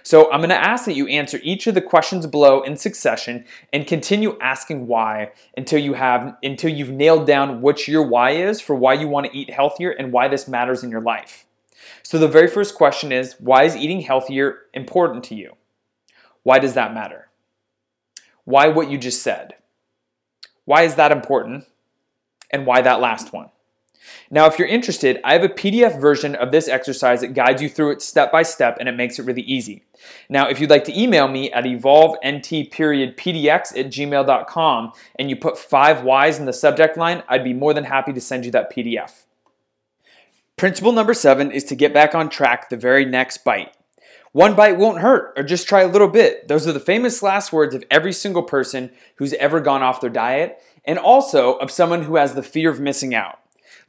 So 0.03 0.31
I'm 0.31 0.39
going 0.39 0.49
to 0.49 0.55
ask 0.55 0.85
that 0.85 0.95
you 0.95 1.07
answer 1.07 1.39
each 1.43 1.67
of 1.67 1.75
the 1.75 1.81
questions 1.81 2.25
below 2.25 2.61
in 2.61 2.77
succession 2.77 3.45
and 3.71 3.85
continue 3.85 4.37
asking 4.39 4.87
why 4.87 5.31
until 5.55 5.79
you 5.79 5.93
have 5.93 6.35
until 6.43 6.71
you've 6.71 6.91
nailed 6.91 7.27
down 7.27 7.61
what 7.61 7.87
your 7.87 8.03
why 8.03 8.31
is 8.31 8.61
for 8.61 8.75
why 8.75 8.93
you 8.93 9.07
want 9.07 9.25
to 9.27 9.37
eat 9.37 9.49
healthier 9.49 9.91
and 9.91 10.11
why 10.11 10.27
this 10.27 10.47
matters 10.47 10.83
in 10.83 10.89
your 10.89 11.01
life. 11.01 11.45
So 12.03 12.17
the 12.17 12.27
very 12.27 12.47
first 12.47 12.75
question 12.75 13.11
is 13.11 13.35
why 13.39 13.63
is 13.63 13.75
eating 13.75 14.01
healthier 14.01 14.59
important 14.73 15.23
to 15.25 15.35
you? 15.35 15.55
Why 16.43 16.59
does 16.59 16.73
that 16.75 16.93
matter? 16.93 17.27
Why 18.45 18.69
what 18.69 18.89
you 18.89 18.97
just 18.97 19.21
said? 19.21 19.55
Why 20.65 20.83
is 20.83 20.95
that 20.95 21.11
important? 21.11 21.65
And 22.49 22.65
why 22.65 22.81
that 22.81 23.01
last 23.01 23.33
one? 23.33 23.49
Now, 24.29 24.45
if 24.47 24.59
you're 24.59 24.67
interested, 24.67 25.19
I 25.23 25.33
have 25.33 25.43
a 25.43 25.49
PDF 25.49 25.99
version 26.01 26.35
of 26.35 26.51
this 26.51 26.67
exercise 26.67 27.21
that 27.21 27.33
guides 27.33 27.61
you 27.61 27.69
through 27.69 27.91
it 27.91 28.01
step 28.01 28.31
by 28.31 28.43
step 28.43 28.77
and 28.79 28.89
it 28.89 28.95
makes 28.95 29.19
it 29.19 29.25
really 29.25 29.43
easy. 29.43 29.83
Now, 30.29 30.49
if 30.49 30.59
you'd 30.59 30.69
like 30.69 30.83
to 30.85 30.99
email 30.99 31.27
me 31.27 31.51
at 31.51 31.65
evolvent 31.65 32.43
period 32.71 33.17
pdx 33.17 33.77
at 33.77 33.87
gmail.com 33.87 34.91
and 35.17 35.29
you 35.29 35.35
put 35.35 35.57
five 35.57 36.03
Y's 36.03 36.39
in 36.39 36.45
the 36.45 36.53
subject 36.53 36.97
line, 36.97 37.23
I'd 37.29 37.43
be 37.43 37.53
more 37.53 37.73
than 37.73 37.85
happy 37.85 38.11
to 38.13 38.21
send 38.21 38.45
you 38.45 38.51
that 38.51 38.71
PDF. 38.71 39.23
Principle 40.57 40.91
number 40.91 41.13
seven 41.13 41.51
is 41.51 41.63
to 41.65 41.75
get 41.75 41.93
back 41.93 42.15
on 42.15 42.29
track 42.29 42.69
the 42.69 42.77
very 42.77 43.05
next 43.05 43.43
bite. 43.43 43.73
One 44.33 44.55
bite 44.55 44.77
won't 44.77 45.01
hurt, 45.01 45.33
or 45.37 45.43
just 45.43 45.67
try 45.67 45.81
a 45.81 45.87
little 45.87 46.07
bit. 46.07 46.47
Those 46.47 46.67
are 46.67 46.73
the 46.73 46.79
famous 46.79 47.23
last 47.23 47.53
words 47.53 47.73
of 47.73 47.83
every 47.89 48.11
single 48.11 48.43
person 48.43 48.91
who's 49.15 49.33
ever 49.33 49.59
gone 49.59 49.81
off 49.81 50.01
their 50.01 50.09
diet, 50.09 50.61
and 50.83 50.99
also 50.99 51.53
of 51.55 51.71
someone 51.71 52.03
who 52.03 52.17
has 52.17 52.33
the 52.33 52.43
fear 52.43 52.69
of 52.69 52.79
missing 52.79 53.15
out. 53.15 53.39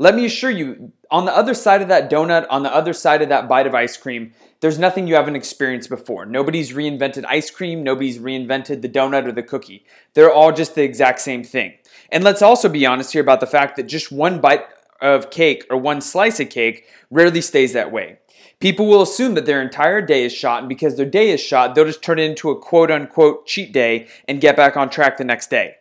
Let 0.01 0.15
me 0.15 0.25
assure 0.25 0.51
you, 0.51 0.93
on 1.11 1.25
the 1.25 1.37
other 1.37 1.55
side 1.55 1.83
of 1.83 1.89
that 1.89 2.09
donut, 2.09 2.47
on 2.51 2.63
the 2.63 2.73
other 2.73 2.93
side 2.93 3.21
of 3.21 3.29
that 3.31 3.49
bite 3.49 3.67
of 3.67 3.75
ice 3.75 3.97
cream, 3.97 4.33
there's 4.61 4.79
nothing 4.79 5.09
you 5.09 5.17
haven't 5.17 5.35
experienced 5.35 5.89
before. 5.89 6.25
Nobody's 6.25 6.73
reinvented 6.73 7.25
ice 7.29 7.51
cream, 7.51 7.83
nobody's 7.83 8.19
reinvented 8.19 8.81
the 8.81 8.89
donut 8.89 9.27
or 9.27 9.33
the 9.33 9.43
cookie. 9.43 9.85
They're 10.15 10.33
all 10.33 10.53
just 10.53 10.77
the 10.77 10.85
exact 10.85 11.21
same 11.21 11.43
thing. 11.43 11.75
And 12.11 12.23
let's 12.23 12.43
also 12.43 12.69
be 12.69 12.87
honest 12.87 13.13
here 13.13 13.23
about 13.23 13.41
the 13.41 13.47
fact 13.49 13.75
that 13.75 13.89
just 13.89 14.13
one 14.13 14.41
bite 14.41 14.67
of 15.01 15.31
cake 15.31 15.67
or 15.69 15.77
one 15.77 16.01
slice 16.01 16.39
of 16.39 16.49
cake 16.49 16.87
rarely 17.11 17.41
stays 17.41 17.73
that 17.73 17.91
way. 17.91 18.19
People 18.61 18.87
will 18.87 19.03
assume 19.03 19.35
that 19.35 19.47
their 19.47 19.61
entire 19.61 20.01
day 20.01 20.25
is 20.25 20.33
shot, 20.33 20.61
and 20.61 20.69
because 20.69 20.97
their 20.97 21.07
day 21.07 21.31
is 21.31 21.41
shot, 21.41 21.75
they'll 21.75 21.85
just 21.85 22.03
turn 22.03 22.21
it 22.21 22.31
into 22.31 22.51
a 22.51 22.59
quote 22.59 22.93
unquote 22.93 23.47
cheat 23.47 23.73
day 23.73 24.07
and 24.29 24.41
get 24.41 24.57
back 24.57 24.77
on 24.77 24.91
track 24.91 25.17
the 25.17 25.25
next 25.25 25.51
day. 25.51 25.75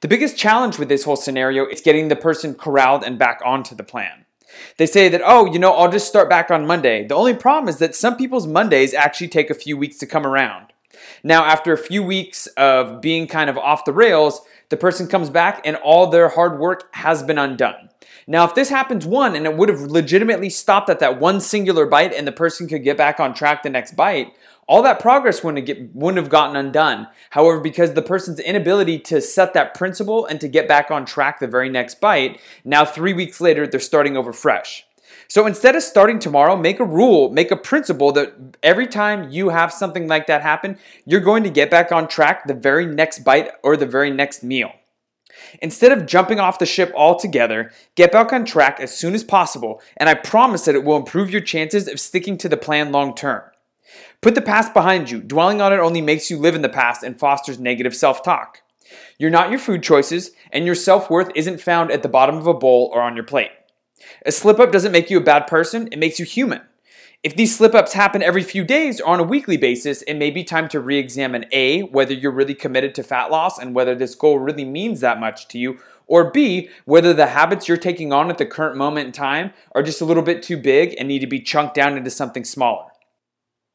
The 0.00 0.08
biggest 0.08 0.36
challenge 0.36 0.78
with 0.78 0.88
this 0.88 1.04
whole 1.04 1.16
scenario 1.16 1.66
is 1.66 1.80
getting 1.80 2.08
the 2.08 2.16
person 2.16 2.54
corralled 2.54 3.04
and 3.04 3.18
back 3.18 3.40
onto 3.44 3.74
the 3.74 3.84
plan. 3.84 4.26
They 4.76 4.86
say 4.86 5.08
that, 5.08 5.22
oh, 5.24 5.46
you 5.46 5.58
know, 5.58 5.72
I'll 5.72 5.90
just 5.90 6.08
start 6.08 6.28
back 6.28 6.50
on 6.50 6.66
Monday. 6.66 7.06
The 7.06 7.14
only 7.14 7.34
problem 7.34 7.68
is 7.68 7.78
that 7.78 7.94
some 7.94 8.16
people's 8.16 8.46
Mondays 8.46 8.94
actually 8.94 9.28
take 9.28 9.50
a 9.50 9.54
few 9.54 9.76
weeks 9.76 9.98
to 9.98 10.06
come 10.06 10.26
around. 10.26 10.71
Now, 11.22 11.44
after 11.44 11.72
a 11.72 11.78
few 11.78 12.02
weeks 12.02 12.46
of 12.56 13.00
being 13.00 13.26
kind 13.26 13.48
of 13.48 13.58
off 13.58 13.84
the 13.84 13.92
rails, 13.92 14.42
the 14.68 14.76
person 14.76 15.06
comes 15.06 15.30
back 15.30 15.60
and 15.64 15.76
all 15.76 16.06
their 16.06 16.30
hard 16.30 16.58
work 16.58 16.88
has 16.94 17.22
been 17.22 17.38
undone. 17.38 17.90
Now, 18.26 18.44
if 18.44 18.54
this 18.54 18.68
happens 18.68 19.04
one 19.04 19.34
and 19.34 19.46
it 19.46 19.56
would 19.56 19.68
have 19.68 19.80
legitimately 19.80 20.50
stopped 20.50 20.88
at 20.88 21.00
that 21.00 21.18
one 21.18 21.40
singular 21.40 21.86
bite 21.86 22.14
and 22.14 22.26
the 22.26 22.32
person 22.32 22.68
could 22.68 22.84
get 22.84 22.96
back 22.96 23.18
on 23.18 23.34
track 23.34 23.62
the 23.62 23.70
next 23.70 23.96
bite, 23.96 24.32
all 24.68 24.82
that 24.82 25.00
progress 25.00 25.42
wouldn't 25.42 25.66
get, 25.66 25.94
wouldn't 25.94 26.22
have 26.22 26.30
gotten 26.30 26.56
undone. 26.56 27.08
However, 27.30 27.60
because 27.60 27.94
the 27.94 28.02
person's 28.02 28.38
inability 28.38 28.98
to 29.00 29.20
set 29.20 29.54
that 29.54 29.74
principle 29.74 30.24
and 30.24 30.40
to 30.40 30.48
get 30.48 30.68
back 30.68 30.90
on 30.90 31.04
track 31.04 31.40
the 31.40 31.48
very 31.48 31.68
next 31.68 32.00
bite, 32.00 32.40
now 32.64 32.84
three 32.84 33.12
weeks 33.12 33.40
later, 33.40 33.66
they're 33.66 33.80
starting 33.80 34.16
over 34.16 34.32
fresh. 34.32 34.86
So 35.32 35.46
instead 35.46 35.74
of 35.74 35.82
starting 35.82 36.18
tomorrow, 36.18 36.56
make 36.56 36.78
a 36.78 36.84
rule, 36.84 37.30
make 37.30 37.50
a 37.50 37.56
principle 37.56 38.12
that 38.12 38.34
every 38.62 38.86
time 38.86 39.30
you 39.30 39.48
have 39.48 39.72
something 39.72 40.06
like 40.06 40.26
that 40.26 40.42
happen, 40.42 40.76
you're 41.06 41.22
going 41.22 41.42
to 41.44 41.48
get 41.48 41.70
back 41.70 41.90
on 41.90 42.06
track 42.06 42.46
the 42.46 42.52
very 42.52 42.84
next 42.84 43.20
bite 43.20 43.50
or 43.62 43.78
the 43.78 43.86
very 43.86 44.10
next 44.10 44.42
meal. 44.42 44.70
Instead 45.62 45.90
of 45.90 46.04
jumping 46.04 46.38
off 46.38 46.58
the 46.58 46.66
ship 46.66 46.92
altogether, 46.94 47.70
get 47.94 48.12
back 48.12 48.30
on 48.30 48.44
track 48.44 48.78
as 48.78 48.94
soon 48.94 49.14
as 49.14 49.24
possible, 49.24 49.80
and 49.96 50.10
I 50.10 50.12
promise 50.12 50.66
that 50.66 50.74
it 50.74 50.84
will 50.84 50.98
improve 50.98 51.30
your 51.30 51.40
chances 51.40 51.88
of 51.88 51.98
sticking 51.98 52.36
to 52.36 52.48
the 52.50 52.58
plan 52.58 52.92
long 52.92 53.14
term. 53.14 53.40
Put 54.20 54.34
the 54.34 54.42
past 54.42 54.74
behind 54.74 55.10
you. 55.10 55.22
Dwelling 55.22 55.62
on 55.62 55.72
it 55.72 55.78
only 55.78 56.02
makes 56.02 56.30
you 56.30 56.36
live 56.36 56.54
in 56.54 56.60
the 56.60 56.68
past 56.68 57.02
and 57.02 57.18
fosters 57.18 57.58
negative 57.58 57.96
self 57.96 58.22
talk. 58.22 58.58
You're 59.16 59.30
not 59.30 59.48
your 59.48 59.60
food 59.60 59.82
choices, 59.82 60.32
and 60.50 60.66
your 60.66 60.74
self 60.74 61.08
worth 61.08 61.30
isn't 61.34 61.62
found 61.62 61.90
at 61.90 62.02
the 62.02 62.10
bottom 62.10 62.36
of 62.36 62.46
a 62.46 62.52
bowl 62.52 62.90
or 62.92 63.00
on 63.00 63.16
your 63.16 63.24
plate. 63.24 63.52
A 64.24 64.30
slip 64.30 64.60
up 64.60 64.70
doesn't 64.70 64.92
make 64.92 65.10
you 65.10 65.18
a 65.18 65.22
bad 65.22 65.48
person, 65.48 65.88
it 65.90 65.98
makes 65.98 66.20
you 66.20 66.24
human. 66.24 66.60
If 67.24 67.34
these 67.34 67.56
slip 67.56 67.74
ups 67.74 67.92
happen 67.92 68.22
every 68.22 68.42
few 68.42 68.64
days 68.64 69.00
or 69.00 69.08
on 69.14 69.20
a 69.20 69.24
weekly 69.24 69.56
basis, 69.56 70.02
it 70.02 70.14
may 70.14 70.30
be 70.30 70.44
time 70.44 70.68
to 70.68 70.80
re 70.80 70.98
examine 70.98 71.46
A, 71.52 71.82
whether 71.82 72.12
you're 72.12 72.32
really 72.32 72.54
committed 72.54 72.94
to 72.96 73.02
fat 73.02 73.30
loss 73.30 73.58
and 73.58 73.74
whether 73.74 73.94
this 73.94 74.14
goal 74.14 74.38
really 74.38 74.64
means 74.64 75.00
that 75.00 75.18
much 75.18 75.48
to 75.48 75.58
you, 75.58 75.78
or 76.06 76.30
B, 76.30 76.68
whether 76.84 77.12
the 77.12 77.28
habits 77.28 77.68
you're 77.68 77.76
taking 77.76 78.12
on 78.12 78.30
at 78.30 78.38
the 78.38 78.46
current 78.46 78.76
moment 78.76 79.06
in 79.06 79.12
time 79.12 79.52
are 79.72 79.82
just 79.82 80.00
a 80.00 80.04
little 80.04 80.22
bit 80.22 80.42
too 80.42 80.56
big 80.56 80.94
and 80.98 81.08
need 81.08 81.20
to 81.20 81.26
be 81.26 81.40
chunked 81.40 81.74
down 81.74 81.96
into 81.96 82.10
something 82.10 82.44
smaller. 82.44 82.86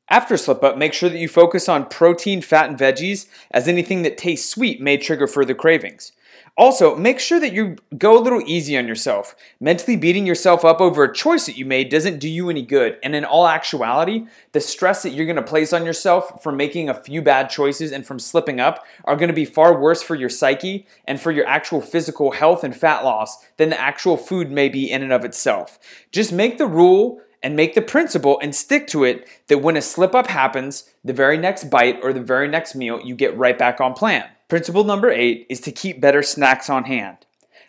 After 0.09 0.35
a 0.35 0.37
slip 0.37 0.63
up, 0.63 0.77
make 0.77 0.93
sure 0.93 1.09
that 1.09 1.19
you 1.19 1.27
focus 1.27 1.67
on 1.67 1.89
protein, 1.89 2.41
fat, 2.41 2.69
and 2.69 2.79
veggies, 2.79 3.27
as 3.51 3.67
anything 3.67 4.03
that 4.03 4.17
tastes 4.17 4.49
sweet 4.49 4.79
may 4.79 4.97
trigger 4.97 5.27
further 5.27 5.53
cravings. 5.53 6.13
Also, 6.57 6.95
make 6.95 7.19
sure 7.19 7.39
that 7.39 7.53
you 7.53 7.75
go 7.99 8.17
a 8.17 8.23
little 8.23 8.41
easy 8.47 8.75
on 8.75 8.87
yourself. 8.87 9.35
Mentally 9.59 9.95
beating 9.95 10.25
yourself 10.25 10.65
up 10.65 10.81
over 10.81 11.03
a 11.03 11.13
choice 11.13 11.45
that 11.45 11.55
you 11.55 11.67
made 11.67 11.89
doesn't 11.89 12.17
do 12.17 12.27
you 12.27 12.49
any 12.49 12.63
good. 12.63 12.97
And 13.03 13.13
in 13.13 13.23
all 13.23 13.47
actuality, 13.47 14.25
the 14.53 14.59
stress 14.59 15.03
that 15.03 15.11
you're 15.11 15.27
gonna 15.27 15.43
place 15.43 15.71
on 15.71 15.85
yourself 15.85 16.41
from 16.41 16.57
making 16.57 16.89
a 16.89 16.95
few 16.95 17.21
bad 17.21 17.51
choices 17.51 17.91
and 17.91 18.03
from 18.03 18.17
slipping 18.17 18.59
up 18.59 18.83
are 19.05 19.15
gonna 19.15 19.33
be 19.33 19.45
far 19.45 19.79
worse 19.79 20.01
for 20.01 20.15
your 20.15 20.29
psyche 20.29 20.87
and 21.05 21.21
for 21.21 21.31
your 21.31 21.45
actual 21.45 21.79
physical 21.79 22.31
health 22.31 22.63
and 22.63 22.75
fat 22.75 23.03
loss 23.03 23.45
than 23.57 23.69
the 23.69 23.79
actual 23.79 24.17
food 24.17 24.49
may 24.49 24.67
be 24.67 24.89
in 24.91 25.03
and 25.03 25.13
of 25.13 25.23
itself. 25.23 25.77
Just 26.11 26.33
make 26.33 26.57
the 26.57 26.65
rule 26.65 27.21
and 27.43 27.55
make 27.55 27.75
the 27.75 27.83
principle 27.83 28.39
and 28.41 28.55
stick 28.55 28.87
to 28.87 29.03
it 29.03 29.27
that 29.47 29.59
when 29.59 29.77
a 29.77 29.81
slip 29.81 30.15
up 30.15 30.25
happens, 30.25 30.89
the 31.05 31.13
very 31.13 31.37
next 31.37 31.65
bite 31.65 31.99
or 32.01 32.13
the 32.13 32.19
very 32.19 32.47
next 32.47 32.73
meal, 32.73 32.99
you 32.99 33.13
get 33.13 33.37
right 33.37 33.59
back 33.59 33.79
on 33.79 33.93
plan. 33.93 34.27
Principle 34.47 34.85
number 34.85 35.11
eight 35.11 35.45
is 35.49 35.59
to 35.61 35.73
keep 35.73 35.99
better 35.99 36.23
snacks 36.23 36.69
on 36.69 36.85
hand. 36.85 37.17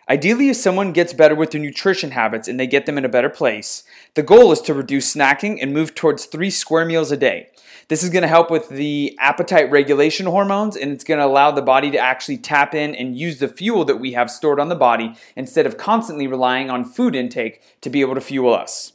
Ideally, 0.07 0.49
if 0.49 0.55
someone 0.55 0.93
gets 0.93 1.11
better 1.11 1.35
with 1.35 1.51
their 1.51 1.59
nutrition 1.59 2.11
habits 2.11 2.47
and 2.47 2.57
they 2.57 2.67
get 2.67 2.85
them 2.85 2.97
in 2.97 3.03
a 3.03 3.09
better 3.09 3.29
place, 3.29 3.83
the 4.15 4.23
goal 4.23 4.53
is 4.53 4.61
to 4.61 4.73
reduce 4.73 5.13
snacking 5.13 5.59
and 5.61 5.73
move 5.73 5.93
towards 5.93 6.25
three 6.25 6.49
square 6.49 6.85
meals 6.85 7.11
a 7.11 7.17
day. 7.17 7.49
This 7.89 8.01
is 8.01 8.09
going 8.09 8.21
to 8.21 8.29
help 8.29 8.49
with 8.49 8.69
the 8.69 9.17
appetite 9.19 9.69
regulation 9.69 10.25
hormones 10.25 10.77
and 10.77 10.91
it's 10.91 11.03
going 11.03 11.19
to 11.19 11.25
allow 11.25 11.51
the 11.51 11.61
body 11.61 11.91
to 11.91 11.97
actually 11.97 12.37
tap 12.37 12.73
in 12.73 12.95
and 12.95 13.17
use 13.17 13.39
the 13.39 13.49
fuel 13.49 13.83
that 13.85 13.99
we 13.99 14.13
have 14.13 14.31
stored 14.31 14.59
on 14.59 14.69
the 14.69 14.75
body 14.75 15.15
instead 15.35 15.65
of 15.65 15.77
constantly 15.77 16.27
relying 16.27 16.69
on 16.69 16.85
food 16.85 17.13
intake 17.13 17.61
to 17.81 17.89
be 17.89 17.99
able 17.99 18.15
to 18.15 18.21
fuel 18.21 18.53
us. 18.53 18.93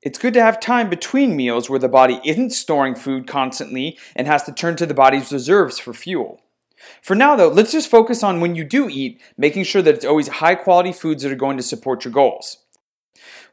It's 0.00 0.18
good 0.18 0.34
to 0.34 0.42
have 0.42 0.58
time 0.58 0.88
between 0.88 1.36
meals 1.36 1.68
where 1.68 1.78
the 1.78 1.88
body 1.88 2.20
isn't 2.24 2.50
storing 2.50 2.94
food 2.94 3.26
constantly 3.26 3.98
and 4.16 4.26
has 4.26 4.44
to 4.44 4.52
turn 4.52 4.76
to 4.76 4.86
the 4.86 4.94
body's 4.94 5.30
reserves 5.30 5.78
for 5.78 5.92
fuel. 5.92 6.40
For 7.02 7.14
now, 7.14 7.36
though, 7.36 7.48
let's 7.48 7.72
just 7.72 7.90
focus 7.90 8.22
on 8.22 8.40
when 8.40 8.54
you 8.54 8.64
do 8.64 8.88
eat, 8.88 9.20
making 9.36 9.64
sure 9.64 9.82
that 9.82 9.94
it's 9.94 10.04
always 10.04 10.28
high 10.28 10.54
quality 10.54 10.92
foods 10.92 11.22
that 11.22 11.32
are 11.32 11.36
going 11.36 11.56
to 11.56 11.62
support 11.62 12.04
your 12.04 12.12
goals. 12.12 12.58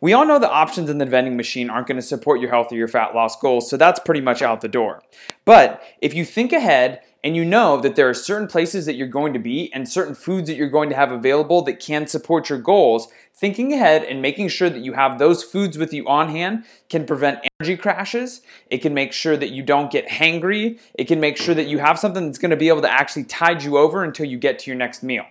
We 0.01 0.13
all 0.13 0.25
know 0.25 0.39
the 0.39 0.49
options 0.49 0.89
in 0.89 0.97
the 0.97 1.05
vending 1.05 1.35
machine 1.35 1.69
aren't 1.69 1.87
going 1.87 1.99
to 1.99 2.01
support 2.01 2.39
your 2.39 2.49
health 2.49 2.71
or 2.71 2.75
your 2.75 2.87
fat 2.87 3.13
loss 3.13 3.39
goals, 3.39 3.69
so 3.69 3.75
that's 3.75 3.99
pretty 3.99 4.21
much 4.21 4.41
out 4.41 4.61
the 4.61 4.67
door. 4.67 5.03
But 5.43 5.81
if 6.01 6.13
you 6.13 6.23
think 6.23 6.53
ahead 6.53 7.01
and 7.23 7.35
you 7.35 7.43
know 7.43 7.79
that 7.81 7.95
there 7.95 8.09
are 8.09 8.13
certain 8.13 8.47
places 8.47 8.85
that 8.85 8.95
you're 8.95 9.07
going 9.07 9.33
to 9.33 9.39
be 9.39 9.71
and 9.73 9.89
certain 9.89 10.15
foods 10.15 10.47
that 10.47 10.55
you're 10.55 10.69
going 10.69 10.89
to 10.89 10.95
have 10.95 11.11
available 11.11 11.61
that 11.63 11.79
can 11.79 12.07
support 12.07 12.49
your 12.49 12.59
goals, 12.59 13.09
thinking 13.33 13.73
ahead 13.73 14.03
and 14.03 14.21
making 14.21 14.47
sure 14.47 14.69
that 14.69 14.81
you 14.81 14.93
have 14.93 15.19
those 15.19 15.43
foods 15.43 15.77
with 15.77 15.93
you 15.93 16.07
on 16.07 16.29
hand 16.29 16.63
can 16.89 17.05
prevent 17.05 17.39
energy 17.59 17.75
crashes. 17.75 18.41
It 18.69 18.79
can 18.79 18.93
make 18.93 19.11
sure 19.11 19.35
that 19.35 19.49
you 19.49 19.63
don't 19.63 19.91
get 19.91 20.07
hangry. 20.07 20.79
It 20.93 21.05
can 21.05 21.19
make 21.19 21.37
sure 21.37 21.55
that 21.55 21.67
you 21.67 21.79
have 21.79 21.99
something 21.99 22.25
that's 22.25 22.39
going 22.39 22.51
to 22.51 22.57
be 22.57 22.69
able 22.69 22.81
to 22.81 22.91
actually 22.91 23.25
tide 23.25 23.63
you 23.63 23.77
over 23.77 24.03
until 24.03 24.25
you 24.25 24.37
get 24.37 24.59
to 24.59 24.71
your 24.71 24.77
next 24.77 25.03
meal. 25.03 25.25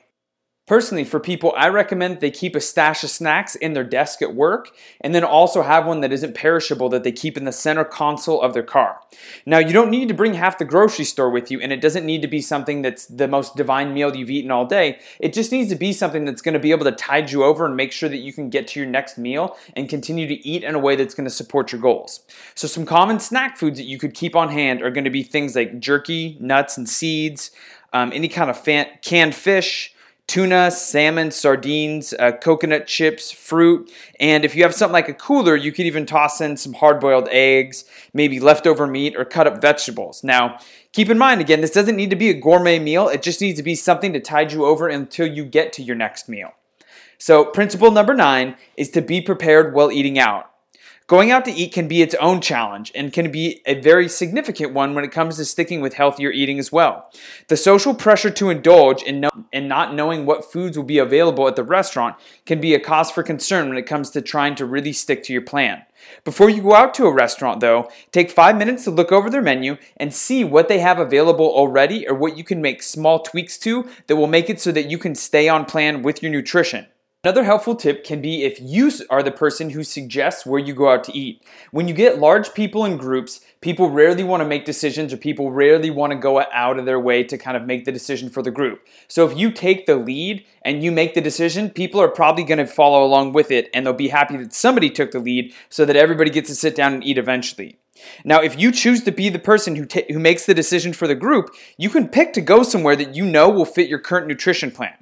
Personally, 0.68 1.04
for 1.04 1.18
people, 1.18 1.54
I 1.56 1.68
recommend 1.68 2.20
they 2.20 2.30
keep 2.30 2.54
a 2.54 2.60
stash 2.60 3.02
of 3.02 3.08
snacks 3.08 3.54
in 3.54 3.72
their 3.72 3.84
desk 3.84 4.20
at 4.20 4.34
work 4.34 4.70
and 5.00 5.14
then 5.14 5.24
also 5.24 5.62
have 5.62 5.86
one 5.86 6.02
that 6.02 6.12
isn't 6.12 6.34
perishable 6.34 6.90
that 6.90 7.04
they 7.04 7.10
keep 7.10 7.38
in 7.38 7.46
the 7.46 7.52
center 7.52 7.86
console 7.86 8.42
of 8.42 8.52
their 8.52 8.62
car. 8.62 9.00
Now, 9.46 9.60
you 9.60 9.72
don't 9.72 9.90
need 9.90 10.08
to 10.08 10.14
bring 10.14 10.34
half 10.34 10.58
the 10.58 10.66
grocery 10.66 11.06
store 11.06 11.30
with 11.30 11.50
you 11.50 11.58
and 11.58 11.72
it 11.72 11.80
doesn't 11.80 12.04
need 12.04 12.20
to 12.20 12.28
be 12.28 12.42
something 12.42 12.82
that's 12.82 13.06
the 13.06 13.26
most 13.26 13.56
divine 13.56 13.94
meal 13.94 14.14
you've 14.14 14.28
eaten 14.28 14.50
all 14.50 14.66
day. 14.66 14.98
It 15.18 15.32
just 15.32 15.52
needs 15.52 15.70
to 15.70 15.74
be 15.74 15.94
something 15.94 16.26
that's 16.26 16.42
going 16.42 16.52
to 16.52 16.60
be 16.60 16.70
able 16.70 16.84
to 16.84 16.92
tide 16.92 17.30
you 17.30 17.44
over 17.44 17.64
and 17.64 17.74
make 17.74 17.90
sure 17.90 18.10
that 18.10 18.18
you 18.18 18.34
can 18.34 18.50
get 18.50 18.68
to 18.68 18.80
your 18.80 18.88
next 18.90 19.16
meal 19.16 19.56
and 19.74 19.88
continue 19.88 20.26
to 20.26 20.46
eat 20.46 20.64
in 20.64 20.74
a 20.74 20.78
way 20.78 20.96
that's 20.96 21.14
going 21.14 21.24
to 21.24 21.34
support 21.34 21.72
your 21.72 21.80
goals. 21.80 22.20
So, 22.54 22.68
some 22.68 22.84
common 22.84 23.20
snack 23.20 23.56
foods 23.56 23.78
that 23.78 23.86
you 23.86 23.98
could 23.98 24.12
keep 24.12 24.36
on 24.36 24.50
hand 24.50 24.82
are 24.82 24.90
going 24.90 25.04
to 25.04 25.10
be 25.10 25.22
things 25.22 25.56
like 25.56 25.80
jerky, 25.80 26.36
nuts 26.40 26.76
and 26.76 26.86
seeds, 26.86 27.52
um, 27.94 28.12
any 28.12 28.28
kind 28.28 28.50
of 28.50 28.60
fan- 28.60 28.90
canned 29.00 29.34
fish 29.34 29.94
tuna, 30.28 30.70
salmon, 30.70 31.30
sardines, 31.30 32.12
uh, 32.12 32.30
coconut 32.30 32.86
chips, 32.86 33.32
fruit, 33.32 33.90
and 34.20 34.44
if 34.44 34.54
you 34.54 34.62
have 34.62 34.74
something 34.74 34.92
like 34.92 35.08
a 35.08 35.14
cooler, 35.14 35.56
you 35.56 35.72
could 35.72 35.86
even 35.86 36.06
toss 36.06 36.40
in 36.40 36.56
some 36.56 36.74
hard 36.74 37.00
boiled 37.00 37.28
eggs, 37.30 37.84
maybe 38.12 38.38
leftover 38.38 38.86
meat, 38.86 39.16
or 39.16 39.24
cut 39.24 39.46
up 39.46 39.60
vegetables. 39.60 40.22
Now, 40.22 40.60
keep 40.92 41.08
in 41.08 41.18
mind 41.18 41.40
again, 41.40 41.62
this 41.62 41.72
doesn't 41.72 41.96
need 41.96 42.10
to 42.10 42.16
be 42.16 42.28
a 42.28 42.34
gourmet 42.34 42.78
meal, 42.78 43.08
it 43.08 43.22
just 43.22 43.40
needs 43.40 43.56
to 43.58 43.64
be 43.64 43.74
something 43.74 44.12
to 44.12 44.20
tide 44.20 44.52
you 44.52 44.66
over 44.66 44.86
until 44.86 45.26
you 45.26 45.44
get 45.44 45.72
to 45.72 45.82
your 45.82 45.96
next 45.96 46.28
meal. 46.28 46.52
So, 47.16 47.46
principle 47.46 47.90
number 47.90 48.14
nine 48.14 48.56
is 48.76 48.90
to 48.90 49.02
be 49.02 49.20
prepared 49.20 49.74
while 49.74 49.90
eating 49.90 50.18
out. 50.18 50.50
Going 51.08 51.30
out 51.30 51.46
to 51.46 51.50
eat 51.50 51.72
can 51.72 51.88
be 51.88 52.02
its 52.02 52.14
own 52.16 52.42
challenge 52.42 52.92
and 52.94 53.14
can 53.14 53.32
be 53.32 53.62
a 53.64 53.80
very 53.80 54.10
significant 54.10 54.74
one 54.74 54.94
when 54.94 55.04
it 55.04 55.10
comes 55.10 55.36
to 55.36 55.46
sticking 55.46 55.80
with 55.80 55.94
healthier 55.94 56.30
eating 56.30 56.58
as 56.58 56.70
well. 56.70 57.10
The 57.46 57.56
social 57.56 57.94
pressure 57.94 58.28
to 58.28 58.50
indulge 58.50 59.02
in, 59.02 59.20
no- 59.20 59.30
in 59.50 59.68
not 59.68 59.94
knowing 59.94 60.26
what 60.26 60.52
foods 60.52 60.76
will 60.76 60.84
be 60.84 60.98
available 60.98 61.48
at 61.48 61.56
the 61.56 61.64
restaurant 61.64 62.16
can 62.44 62.60
be 62.60 62.74
a 62.74 62.78
cause 62.78 63.10
for 63.10 63.22
concern 63.22 63.70
when 63.70 63.78
it 63.78 63.86
comes 63.86 64.10
to 64.10 64.20
trying 64.20 64.54
to 64.56 64.66
really 64.66 64.92
stick 64.92 65.22
to 65.22 65.32
your 65.32 65.40
plan. 65.40 65.82
Before 66.24 66.50
you 66.50 66.60
go 66.60 66.74
out 66.74 66.92
to 66.94 67.06
a 67.06 67.14
restaurant, 67.14 67.60
though, 67.60 67.90
take 68.12 68.30
five 68.30 68.58
minutes 68.58 68.84
to 68.84 68.90
look 68.90 69.10
over 69.10 69.30
their 69.30 69.40
menu 69.40 69.78
and 69.96 70.12
see 70.12 70.44
what 70.44 70.68
they 70.68 70.80
have 70.80 70.98
available 70.98 71.46
already 71.46 72.06
or 72.06 72.14
what 72.14 72.36
you 72.36 72.44
can 72.44 72.60
make 72.60 72.82
small 72.82 73.20
tweaks 73.20 73.56
to 73.60 73.88
that 74.08 74.16
will 74.16 74.26
make 74.26 74.50
it 74.50 74.60
so 74.60 74.72
that 74.72 74.90
you 74.90 74.98
can 74.98 75.14
stay 75.14 75.48
on 75.48 75.64
plan 75.64 76.02
with 76.02 76.22
your 76.22 76.30
nutrition. 76.30 76.86
Another 77.24 77.42
helpful 77.42 77.74
tip 77.74 78.04
can 78.04 78.22
be 78.22 78.44
if 78.44 78.60
you 78.60 78.92
are 79.10 79.24
the 79.24 79.32
person 79.32 79.70
who 79.70 79.82
suggests 79.82 80.46
where 80.46 80.60
you 80.60 80.72
go 80.72 80.88
out 80.88 81.02
to 81.02 81.18
eat. 81.18 81.42
When 81.72 81.88
you 81.88 81.92
get 81.92 82.20
large 82.20 82.54
people 82.54 82.84
in 82.84 82.96
groups, 82.96 83.40
people 83.60 83.90
rarely 83.90 84.22
want 84.22 84.40
to 84.40 84.48
make 84.48 84.64
decisions 84.64 85.12
or 85.12 85.16
people 85.16 85.50
rarely 85.50 85.90
want 85.90 86.12
to 86.12 86.18
go 86.18 86.40
out 86.52 86.78
of 86.78 86.86
their 86.86 87.00
way 87.00 87.24
to 87.24 87.36
kind 87.36 87.56
of 87.56 87.66
make 87.66 87.84
the 87.84 87.90
decision 87.90 88.30
for 88.30 88.40
the 88.40 88.52
group. 88.52 88.86
So 89.08 89.28
if 89.28 89.36
you 89.36 89.50
take 89.50 89.86
the 89.86 89.96
lead 89.96 90.46
and 90.62 90.84
you 90.84 90.92
make 90.92 91.14
the 91.14 91.20
decision, 91.20 91.70
people 91.70 92.00
are 92.00 92.06
probably 92.06 92.44
going 92.44 92.58
to 92.58 92.68
follow 92.68 93.04
along 93.04 93.32
with 93.32 93.50
it 93.50 93.68
and 93.74 93.84
they'll 93.84 93.94
be 93.94 94.10
happy 94.10 94.36
that 94.36 94.52
somebody 94.52 94.88
took 94.88 95.10
the 95.10 95.18
lead 95.18 95.52
so 95.68 95.84
that 95.84 95.96
everybody 95.96 96.30
gets 96.30 96.48
to 96.50 96.54
sit 96.54 96.76
down 96.76 96.94
and 96.94 97.02
eat 97.02 97.18
eventually. 97.18 97.80
Now, 98.24 98.40
if 98.42 98.56
you 98.56 98.70
choose 98.70 99.02
to 99.02 99.10
be 99.10 99.28
the 99.28 99.40
person 99.40 99.74
who, 99.74 99.86
ta- 99.86 100.06
who 100.08 100.20
makes 100.20 100.46
the 100.46 100.54
decision 100.54 100.92
for 100.92 101.08
the 101.08 101.16
group, 101.16 101.50
you 101.76 101.90
can 101.90 102.06
pick 102.06 102.32
to 102.34 102.40
go 102.40 102.62
somewhere 102.62 102.94
that 102.94 103.16
you 103.16 103.26
know 103.26 103.50
will 103.50 103.64
fit 103.64 103.88
your 103.88 103.98
current 103.98 104.28
nutrition 104.28 104.70
plan. 104.70 104.94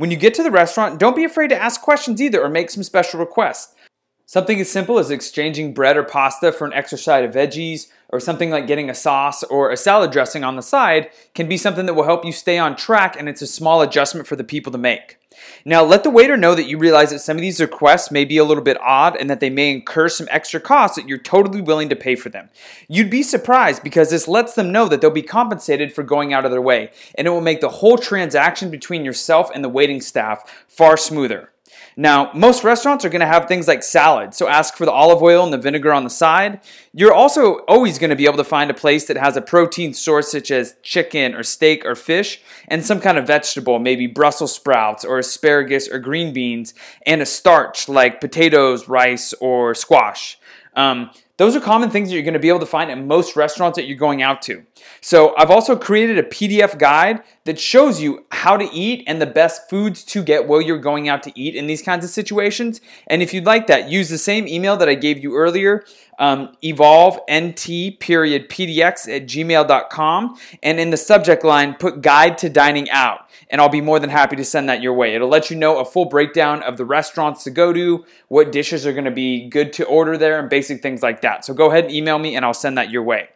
When 0.00 0.10
you 0.10 0.16
get 0.16 0.32
to 0.36 0.42
the 0.42 0.50
restaurant, 0.50 0.98
don't 0.98 1.14
be 1.14 1.24
afraid 1.24 1.48
to 1.48 1.62
ask 1.62 1.82
questions 1.82 2.22
either 2.22 2.42
or 2.42 2.48
make 2.48 2.70
some 2.70 2.82
special 2.82 3.20
requests. 3.20 3.74
Something 4.24 4.58
as 4.58 4.70
simple 4.70 4.98
as 4.98 5.10
exchanging 5.10 5.74
bread 5.74 5.98
or 5.98 6.04
pasta 6.04 6.52
for 6.52 6.64
an 6.64 6.72
extra 6.72 6.96
side 6.96 7.22
of 7.22 7.34
veggies, 7.34 7.88
or 8.08 8.18
something 8.18 8.48
like 8.48 8.66
getting 8.66 8.88
a 8.88 8.94
sauce 8.94 9.42
or 9.42 9.70
a 9.70 9.76
salad 9.76 10.10
dressing 10.10 10.42
on 10.42 10.56
the 10.56 10.62
side, 10.62 11.10
can 11.34 11.50
be 11.50 11.58
something 11.58 11.84
that 11.84 11.92
will 11.92 12.04
help 12.04 12.24
you 12.24 12.32
stay 12.32 12.56
on 12.56 12.76
track 12.76 13.14
and 13.18 13.28
it's 13.28 13.42
a 13.42 13.46
small 13.46 13.82
adjustment 13.82 14.26
for 14.26 14.36
the 14.36 14.42
people 14.42 14.72
to 14.72 14.78
make. 14.78 15.18
Now, 15.64 15.84
let 15.84 16.02
the 16.02 16.10
waiter 16.10 16.36
know 16.36 16.54
that 16.54 16.68
you 16.68 16.78
realize 16.78 17.10
that 17.10 17.20
some 17.20 17.36
of 17.36 17.40
these 17.40 17.60
requests 17.60 18.10
may 18.10 18.24
be 18.24 18.38
a 18.38 18.44
little 18.44 18.64
bit 18.64 18.80
odd 18.80 19.16
and 19.16 19.30
that 19.30 19.40
they 19.40 19.50
may 19.50 19.70
incur 19.70 20.08
some 20.08 20.28
extra 20.30 20.60
costs 20.60 20.96
that 20.96 21.08
you're 21.08 21.18
totally 21.18 21.60
willing 21.60 21.88
to 21.88 21.96
pay 21.96 22.16
for 22.16 22.28
them. 22.28 22.50
You'd 22.88 23.10
be 23.10 23.22
surprised 23.22 23.82
because 23.82 24.10
this 24.10 24.28
lets 24.28 24.54
them 24.54 24.72
know 24.72 24.88
that 24.88 25.00
they'll 25.00 25.10
be 25.10 25.22
compensated 25.22 25.92
for 25.92 26.02
going 26.02 26.32
out 26.32 26.44
of 26.44 26.50
their 26.50 26.62
way, 26.62 26.90
and 27.14 27.26
it 27.26 27.30
will 27.30 27.40
make 27.40 27.60
the 27.60 27.68
whole 27.68 27.98
transaction 27.98 28.70
between 28.70 29.04
yourself 29.04 29.50
and 29.54 29.62
the 29.62 29.68
waiting 29.68 30.00
staff 30.00 30.64
far 30.66 30.96
smoother. 30.96 31.50
Now, 32.00 32.30
most 32.32 32.64
restaurants 32.64 33.04
are 33.04 33.10
going 33.10 33.20
to 33.20 33.26
have 33.26 33.46
things 33.46 33.68
like 33.68 33.82
salad, 33.82 34.32
so 34.32 34.48
ask 34.48 34.74
for 34.74 34.86
the 34.86 34.90
olive 34.90 35.22
oil 35.22 35.44
and 35.44 35.52
the 35.52 35.58
vinegar 35.58 35.92
on 35.92 36.02
the 36.02 36.08
side. 36.08 36.60
You're 36.94 37.12
also 37.12 37.56
always 37.68 37.98
going 37.98 38.08
to 38.08 38.16
be 38.16 38.24
able 38.24 38.38
to 38.38 38.44
find 38.44 38.70
a 38.70 38.74
place 38.74 39.04
that 39.04 39.18
has 39.18 39.36
a 39.36 39.42
protein 39.42 39.92
source 39.92 40.32
such 40.32 40.50
as 40.50 40.76
chicken 40.82 41.34
or 41.34 41.42
steak 41.42 41.84
or 41.84 41.94
fish, 41.94 42.40
and 42.68 42.82
some 42.82 43.02
kind 43.02 43.18
of 43.18 43.26
vegetable, 43.26 43.78
maybe 43.78 44.06
Brussels 44.06 44.54
sprouts 44.54 45.04
or 45.04 45.18
asparagus 45.18 45.90
or 45.90 45.98
green 45.98 46.32
beans, 46.32 46.72
and 47.04 47.20
a 47.20 47.26
starch 47.26 47.86
like 47.86 48.18
potatoes, 48.18 48.88
rice, 48.88 49.34
or 49.34 49.74
squash. 49.74 50.38
Um, 50.74 51.10
those 51.40 51.56
are 51.56 51.60
common 51.60 51.88
things 51.88 52.10
that 52.10 52.14
you're 52.14 52.22
going 52.22 52.34
to 52.34 52.38
be 52.38 52.50
able 52.50 52.60
to 52.60 52.66
find 52.66 52.90
at 52.90 52.98
most 52.98 53.34
restaurants 53.34 53.76
that 53.76 53.86
you're 53.86 53.96
going 53.96 54.20
out 54.20 54.42
to. 54.42 54.62
So, 55.00 55.34
I've 55.38 55.50
also 55.50 55.74
created 55.74 56.18
a 56.18 56.22
PDF 56.22 56.78
guide 56.78 57.22
that 57.44 57.58
shows 57.58 57.98
you 57.98 58.26
how 58.30 58.58
to 58.58 58.68
eat 58.74 59.04
and 59.06 59.22
the 59.22 59.26
best 59.26 59.70
foods 59.70 60.04
to 60.04 60.22
get 60.22 60.46
while 60.46 60.60
you're 60.60 60.76
going 60.76 61.08
out 61.08 61.22
to 61.22 61.32
eat 61.34 61.56
in 61.56 61.66
these 61.66 61.80
kinds 61.80 62.04
of 62.04 62.10
situations. 62.10 62.82
And 63.06 63.22
if 63.22 63.32
you'd 63.32 63.46
like 63.46 63.68
that, 63.68 63.88
use 63.88 64.10
the 64.10 64.18
same 64.18 64.46
email 64.46 64.76
that 64.76 64.90
I 64.90 64.94
gave 64.94 65.22
you 65.22 65.34
earlier, 65.34 65.82
um, 66.20 66.54
evolvent 66.62 67.56
period 67.98 68.48
pdx 68.48 69.08
at 69.08 69.26
gmail.com. 69.26 70.38
And 70.62 70.78
in 70.78 70.90
the 70.90 70.96
subject 70.96 71.42
line, 71.42 71.74
put 71.74 72.02
guide 72.02 72.38
to 72.38 72.48
dining 72.48 72.88
out. 72.90 73.20
And 73.50 73.60
I'll 73.60 73.68
be 73.68 73.80
more 73.80 73.98
than 73.98 74.10
happy 74.10 74.36
to 74.36 74.44
send 74.44 74.68
that 74.68 74.82
your 74.82 74.94
way. 74.94 75.14
It'll 75.14 75.28
let 75.28 75.50
you 75.50 75.56
know 75.56 75.78
a 75.78 75.84
full 75.84 76.04
breakdown 76.04 76.62
of 76.62 76.76
the 76.76 76.84
restaurants 76.84 77.42
to 77.44 77.50
go 77.50 77.72
to, 77.72 78.04
what 78.28 78.52
dishes 78.52 78.86
are 78.86 78.92
going 78.92 79.06
to 79.06 79.10
be 79.10 79.48
good 79.48 79.72
to 79.72 79.84
order 79.86 80.16
there, 80.16 80.38
and 80.38 80.48
basic 80.48 80.82
things 80.82 81.02
like 81.02 81.22
that. 81.22 81.44
So 81.44 81.54
go 81.54 81.70
ahead 81.70 81.84
and 81.84 81.92
email 81.92 82.18
me 82.18 82.36
and 82.36 82.44
I'll 82.44 82.54
send 82.54 82.78
that 82.78 82.90
your 82.90 83.02
way. 83.02 83.30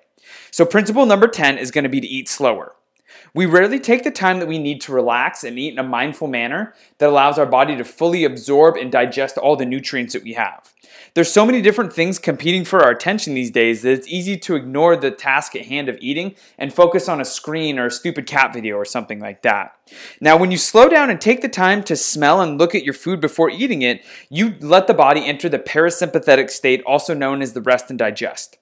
So, 0.51 0.64
principle 0.64 1.05
number 1.05 1.27
10 1.27 1.59
is 1.59 1.70
going 1.70 1.83
to 1.83 1.90
be 1.90 2.01
to 2.01 2.07
eat 2.07 2.29
slower. 2.29 2.77
We 3.35 3.47
rarely 3.47 3.81
take 3.81 4.05
the 4.05 4.12
time 4.12 4.38
that 4.38 4.47
we 4.47 4.59
need 4.59 4.81
to 4.83 4.92
relax 4.92 5.42
and 5.42 5.59
eat 5.59 5.73
in 5.73 5.79
a 5.81 5.83
mindful 5.83 6.29
manner 6.29 6.73
that 6.99 7.09
allows 7.09 7.37
our 7.37 7.47
body 7.47 7.77
to 7.77 7.83
fully 7.83 8.25
absorb 8.25 8.77
and 8.77 8.92
digest 8.92 9.37
all 9.37 9.57
the 9.57 9.66
nutrients 9.66 10.12
that 10.12 10.23
we 10.23 10.35
have. 10.35 10.73
There's 11.14 11.33
so 11.33 11.44
many 11.44 11.61
different 11.61 11.92
things 11.92 12.20
competing 12.20 12.64
for 12.64 12.85
our 12.85 12.90
attention 12.90 13.35
these 13.35 13.51
days 13.51 13.83
that 13.83 13.90
it's 13.90 14.07
easy 14.07 14.37
to 14.37 14.55
ignore 14.55 14.97
the 14.97 15.11
task 15.11 15.57
at 15.57 15.66
hand 15.66 15.88
of 15.88 15.99
eating 16.01 16.37
and 16.59 16.73
focus 16.73 17.09
on 17.09 17.20
a 17.20 17.25
screen 17.25 17.77
or 17.77 17.87
a 17.87 17.90
stupid 17.90 18.27
cat 18.27 18.53
video 18.53 18.77
or 18.77 18.85
something 18.85 19.18
like 19.18 19.42
that. 19.42 19.75
Now, 20.20 20.37
when 20.37 20.53
you 20.53 20.57
slow 20.57 20.88
down 20.88 21.11
and 21.11 21.20
take 21.20 21.40
the 21.40 21.49
time 21.49 21.83
to 21.85 21.97
smell 21.97 22.40
and 22.40 22.57
look 22.57 22.75
at 22.75 22.85
your 22.85 22.94
food 22.94 23.20
before 23.20 23.51
eating 23.51 23.83
it, 23.83 24.05
you 24.31 24.55
let 24.61 24.87
the 24.87 24.94
body 24.94 25.25
enter 25.25 25.49
the 25.49 25.59
parasympathetic 25.59 26.51
state, 26.51 26.83
also 26.87 27.14
known 27.14 27.42
as 27.42 27.53
the 27.53 27.62
rest 27.62 27.90
and 27.90 27.99
digest. 27.99 28.59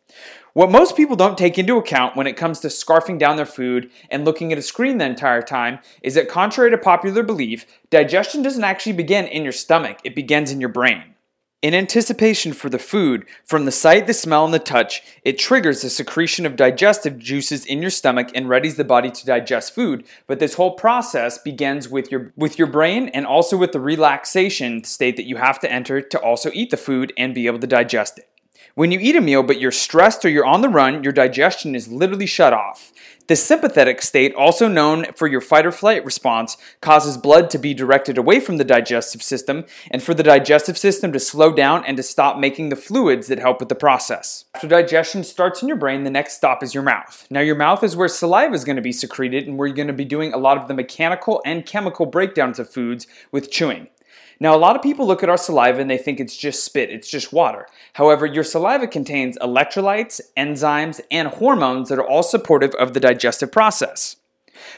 What 0.55 0.71
most 0.71 0.99
people 0.99 1.17
don't 1.17 1.39
take 1.39 1.59
into 1.59 1.79
account 1.79 2.15
when 2.15 2.27
it 2.27 2.37
comes 2.37 2.61
to 2.61 2.69
scarfing 2.69 3.19
down 3.19 3.37
their 3.37 3.47
food 3.47 3.91
and 4.11 4.27
looking 4.27 4.53
at 4.53 4.59
a 4.59 4.63
screen 4.63 4.99
the 4.99 5.07
entire 5.07 5.41
time 5.41 5.79
is 6.03 6.15
that, 6.15 6.29
contrary 6.29 6.71
to 6.71 6.77
popular 6.77 7.23
belief, 7.23 7.65
digestion 7.89 8.43
doesn't 8.43 8.63
actually 8.63 8.93
begin 8.93 9.25
in 9.27 9.45
your 9.45 9.53
stomach, 9.53 10.01
it 10.05 10.15
begins 10.15 10.53
in 10.53 10.61
your 10.61 10.69
brain. 10.69 11.05
In 11.63 11.73
anticipation 11.73 12.53
for 12.53 12.69
the 12.69 12.79
food, 12.79 13.25
from 13.47 13.65
the 13.65 13.73
sight, 13.73 14.07
the 14.07 14.13
smell, 14.13 14.45
and 14.45 14.53
the 14.53 14.59
touch, 14.59 15.01
it 15.25 15.39
triggers 15.39 15.81
the 15.81 15.89
secretion 15.89 16.45
of 16.45 16.57
digestive 16.57 17.19
juices 17.19 17.65
in 17.65 17.81
your 17.81 17.91
stomach 17.91 18.29
and 18.35 18.47
readies 18.47 18.77
the 18.77 18.85
body 18.85 19.11
to 19.11 19.25
digest 19.25 19.75
food. 19.75 20.05
But 20.27 20.39
this 20.39 20.55
whole 20.55 20.73
process 20.73 21.39
begins 21.39 21.89
with 21.89 22.11
your 22.11 22.33
with 22.37 22.59
your 22.59 22.67
brain 22.67 23.09
and 23.11 23.27
also 23.27 23.57
with 23.57 23.73
the 23.73 23.81
relaxation 23.81 24.85
state 24.85 25.17
that 25.17 25.29
you 25.29 25.37
have 25.37 25.61
to 25.61 25.73
enter 25.73 26.03
to 26.03 26.19
also 26.19 26.51
eat 26.53 26.71
the 26.71 26.77
food 26.77 27.13
and 27.17 27.33
be 27.33 27.47
able 27.47 27.61
to 27.61 27.67
digest 27.67 28.19
it. 28.19 28.32
When 28.75 28.91
you 28.91 28.99
eat 29.01 29.17
a 29.17 29.21
meal 29.21 29.43
but 29.43 29.61
you're 29.61 29.71
stressed 29.71 30.25
or 30.25 30.31
you're 30.31 30.47
on 30.47 30.63
the 30.63 30.69
run, 30.71 31.05
your 31.05 31.13
digestion 31.13 31.75
is 31.75 31.89
literally 31.89 32.25
shut 32.25 32.55
off. 32.55 32.91
The 33.27 33.37
sympathetic 33.37 34.01
state, 34.01 34.35
also 34.35 34.67
known 34.67 35.05
for 35.15 35.27
your 35.27 35.43
fight 35.43 35.67
or 35.67 35.73
flight 35.73 36.03
response, 36.07 36.57
causes 36.81 37.19
blood 37.19 37.51
to 37.51 37.59
be 37.59 37.75
directed 37.75 38.17
away 38.17 38.41
from 38.41 38.57
the 38.57 38.65
digestive 38.65 39.23
system 39.23 39.67
and 39.91 40.03
for 40.03 40.15
the 40.15 40.23
digestive 40.23 40.79
system 40.79 41.13
to 41.13 41.21
slow 41.21 41.53
down 41.53 41.85
and 41.85 41.99
to 41.99 42.03
stop 42.03 42.39
making 42.39 42.71
the 42.71 42.77
fluids 42.77 43.27
that 43.27 43.39
help 43.39 43.61
with 43.61 43.69
the 43.69 43.75
process. 43.75 44.47
After 44.55 44.69
digestion 44.69 45.23
starts 45.23 45.61
in 45.61 45.69
your 45.69 45.77
brain, 45.77 46.05
the 46.05 46.11
next 46.11 46.39
stop 46.39 46.63
is 46.63 46.73
your 46.73 46.83
mouth. 46.83 47.27
Now, 47.31 47.41
your 47.41 47.57
mouth 47.57 47.85
is 47.85 47.95
where 47.95 48.09
saliva 48.09 48.55
is 48.55 48.65
going 48.65 48.77
to 48.77 48.83
be 48.83 48.93
secreted 48.93 49.47
and 49.47 49.59
where 49.59 49.69
you're 49.69 49.77
going 49.77 49.87
to 49.89 49.93
be 49.93 50.07
doing 50.07 50.33
a 50.33 50.39
lot 50.39 50.57
of 50.57 50.67
the 50.67 50.75
mechanical 50.75 51.43
and 51.45 51.67
chemical 51.67 52.07
breakdowns 52.07 52.59
of 52.59 52.71
foods 52.71 53.07
with 53.31 53.51
chewing. 53.51 53.89
Now, 54.43 54.57
a 54.57 54.59
lot 54.59 54.75
of 54.75 54.83
people 54.83 55.07
look 55.07 55.23
at 55.23 55.29
our 55.29 55.37
saliva 55.37 55.81
and 55.81 55.89
they 55.89 55.97
think 55.97 56.19
it's 56.19 56.37
just 56.37 56.65
spit, 56.65 56.91
it's 56.91 57.09
just 57.09 57.33
water. 57.33 57.69
However, 57.93 58.27
your 58.27 58.43
saliva 58.43 58.89
contains 58.89 59.39
electrolytes, 59.39 60.21
enzymes, 60.37 61.01
and 61.13 61.29
hormones 61.29 61.89
that 61.89 62.01
are 62.01 62.05
all 62.05 62.25
supportive 62.25 62.75
of 62.75 62.93
the 62.93 62.99
digestive 62.99 63.53
process. 63.53 64.17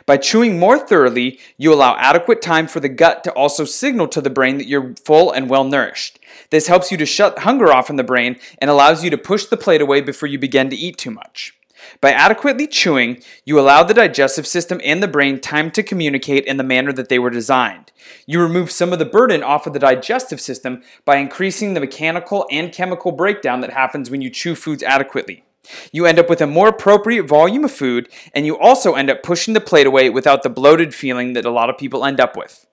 By 0.05 0.19
chewing 0.19 0.59
more 0.59 0.79
thoroughly, 0.79 1.41
you 1.57 1.73
allow 1.73 1.97
adequate 1.97 2.43
time 2.43 2.67
for 2.67 2.81
the 2.81 2.91
gut 2.91 3.25
to 3.25 3.33
also 3.33 3.65
signal 3.65 4.07
to 4.09 4.21
the 4.21 4.29
brain 4.29 4.59
that 4.59 4.69
you're 4.69 4.95
full 5.03 5.33
and 5.33 5.49
well 5.49 5.65
nourished. 5.65 6.19
This 6.51 6.67
helps 6.67 6.93
you 6.93 6.99
to 6.99 7.07
shut 7.07 7.39
hunger 7.39 7.73
off 7.73 7.89
in 7.89 7.97
the 7.97 8.05
brain 8.05 8.37
and 8.59 8.71
allows 8.71 9.03
you 9.03 9.09
to 9.09 9.17
push 9.17 9.47
the 9.47 9.57
plate 9.57 9.81
away 9.81 10.03
before 10.03 10.29
you 10.29 10.39
begin 10.39 10.69
to 10.69 10.77
eat 10.77 10.99
too 10.99 11.11
much. 11.11 11.55
By 12.01 12.13
adequately 12.13 12.67
chewing, 12.67 13.23
you 13.45 13.59
allow 13.59 13.83
the 13.83 13.95
digestive 13.95 14.47
system 14.47 14.81
and 14.85 15.03
the 15.03 15.09
brain 15.09 15.41
time 15.41 15.71
to 15.73 15.83
communicate 15.83 16.45
in 16.45 16.57
the 16.57 16.65
manner 16.65 16.93
that 16.93 17.09
they 17.09 17.19
were 17.19 17.31
designed. 17.31 17.93
You 18.27 18.41
remove 18.41 18.71
some 18.71 18.93
of 18.93 18.99
the 18.99 19.05
burden 19.05 19.43
off 19.43 19.67
of 19.67 19.73
the 19.73 19.79
digestive 19.79 20.41
system 20.41 20.83
by 21.05 21.17
increasing 21.17 21.75
the 21.75 21.81
mechanical 21.81 22.47
and 22.51 22.73
chemical 22.73 23.13
breakdown 23.13 23.61
that 23.61 23.73
happens 23.73 24.11
when 24.11 24.21
you 24.21 24.31
chew 24.31 24.55
foods 24.55 24.83
adequately. 24.83 25.45
You 25.93 26.07
end 26.07 26.19
up 26.19 26.29
with 26.29 26.41
a 26.41 26.47
more 26.47 26.69
appropriate 26.69 27.27
volume 27.27 27.65
of 27.65 27.73
food, 27.73 28.09
and 28.35 28.45
you 28.45 28.59
also 28.59 28.95
end 28.95 29.11
up 29.11 29.23
pushing 29.23 29.55
the 29.55 29.61
plate 29.61 29.87
away 29.87 30.11
without 30.11 30.43
the 30.43 30.51
bloated 30.51 30.95
feeling 30.95 31.33
that 31.33 31.47
a 31.47 31.51
lot 31.51 31.71
of 31.71 31.79
people 31.79 32.05
end 32.05 32.21
up 32.21 32.37
with. 32.37 32.67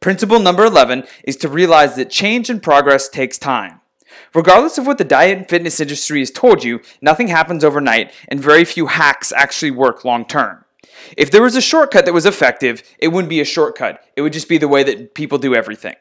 Principle 0.00 0.40
number 0.40 0.64
11 0.64 1.04
is 1.24 1.36
to 1.36 1.48
realize 1.48 1.96
that 1.96 2.10
change 2.10 2.50
and 2.50 2.62
progress 2.62 3.08
takes 3.08 3.38
time. 3.38 3.81
Regardless 4.34 4.78
of 4.78 4.86
what 4.86 4.98
the 4.98 5.04
diet 5.04 5.38
and 5.38 5.48
fitness 5.48 5.80
industry 5.80 6.20
has 6.20 6.30
told 6.30 6.64
you, 6.64 6.80
nothing 7.00 7.28
happens 7.28 7.64
overnight, 7.64 8.12
and 8.28 8.40
very 8.40 8.64
few 8.64 8.86
hacks 8.86 9.32
actually 9.32 9.70
work 9.70 10.04
long 10.04 10.24
term. 10.24 10.64
If 11.16 11.30
there 11.30 11.42
was 11.42 11.56
a 11.56 11.60
shortcut 11.60 12.04
that 12.04 12.14
was 12.14 12.26
effective, 12.26 12.82
it 12.98 13.08
wouldn't 13.08 13.30
be 13.30 13.40
a 13.40 13.44
shortcut. 13.44 14.04
It 14.16 14.22
would 14.22 14.32
just 14.32 14.48
be 14.48 14.58
the 14.58 14.68
way 14.68 14.82
that 14.82 15.14
people 15.14 15.38
do 15.38 15.54
everything. 15.54 15.96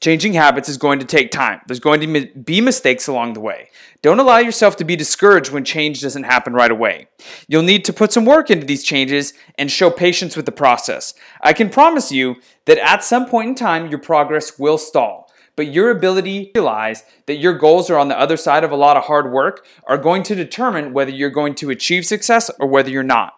Changing 0.00 0.34
habits 0.34 0.68
is 0.68 0.76
going 0.76 0.98
to 1.00 1.04
take 1.04 1.30
time. 1.30 1.60
There's 1.66 1.80
going 1.80 2.00
to 2.00 2.26
be 2.26 2.60
mistakes 2.60 3.08
along 3.08 3.32
the 3.32 3.40
way. 3.40 3.70
Don't 4.02 4.20
allow 4.20 4.38
yourself 4.38 4.76
to 4.76 4.84
be 4.84 4.96
discouraged 4.96 5.50
when 5.50 5.64
change 5.64 6.00
doesn't 6.00 6.24
happen 6.24 6.52
right 6.52 6.70
away. 6.70 7.08
You'll 7.48 7.62
need 7.62 7.84
to 7.86 7.92
put 7.92 8.12
some 8.12 8.24
work 8.24 8.50
into 8.50 8.66
these 8.66 8.84
changes 8.84 9.34
and 9.58 9.70
show 9.70 9.90
patience 9.90 10.36
with 10.36 10.46
the 10.46 10.52
process. 10.52 11.14
I 11.40 11.52
can 11.52 11.70
promise 11.70 12.12
you 12.12 12.36
that 12.66 12.78
at 12.78 13.02
some 13.02 13.26
point 13.26 13.48
in 13.48 13.54
time, 13.54 13.88
your 13.88 13.98
progress 13.98 14.58
will 14.58 14.78
stall 14.78 15.23
but 15.56 15.68
your 15.68 15.90
ability 15.90 16.46
to 16.46 16.60
realize 16.60 17.04
that 17.26 17.36
your 17.36 17.56
goals 17.56 17.90
are 17.90 17.98
on 17.98 18.08
the 18.08 18.18
other 18.18 18.36
side 18.36 18.64
of 18.64 18.70
a 18.70 18.76
lot 18.76 18.96
of 18.96 19.04
hard 19.04 19.30
work 19.30 19.64
are 19.86 19.98
going 19.98 20.22
to 20.24 20.34
determine 20.34 20.92
whether 20.92 21.10
you're 21.10 21.30
going 21.30 21.54
to 21.56 21.70
achieve 21.70 22.06
success 22.06 22.50
or 22.58 22.66
whether 22.66 22.90
you're 22.90 23.02
not. 23.02 23.34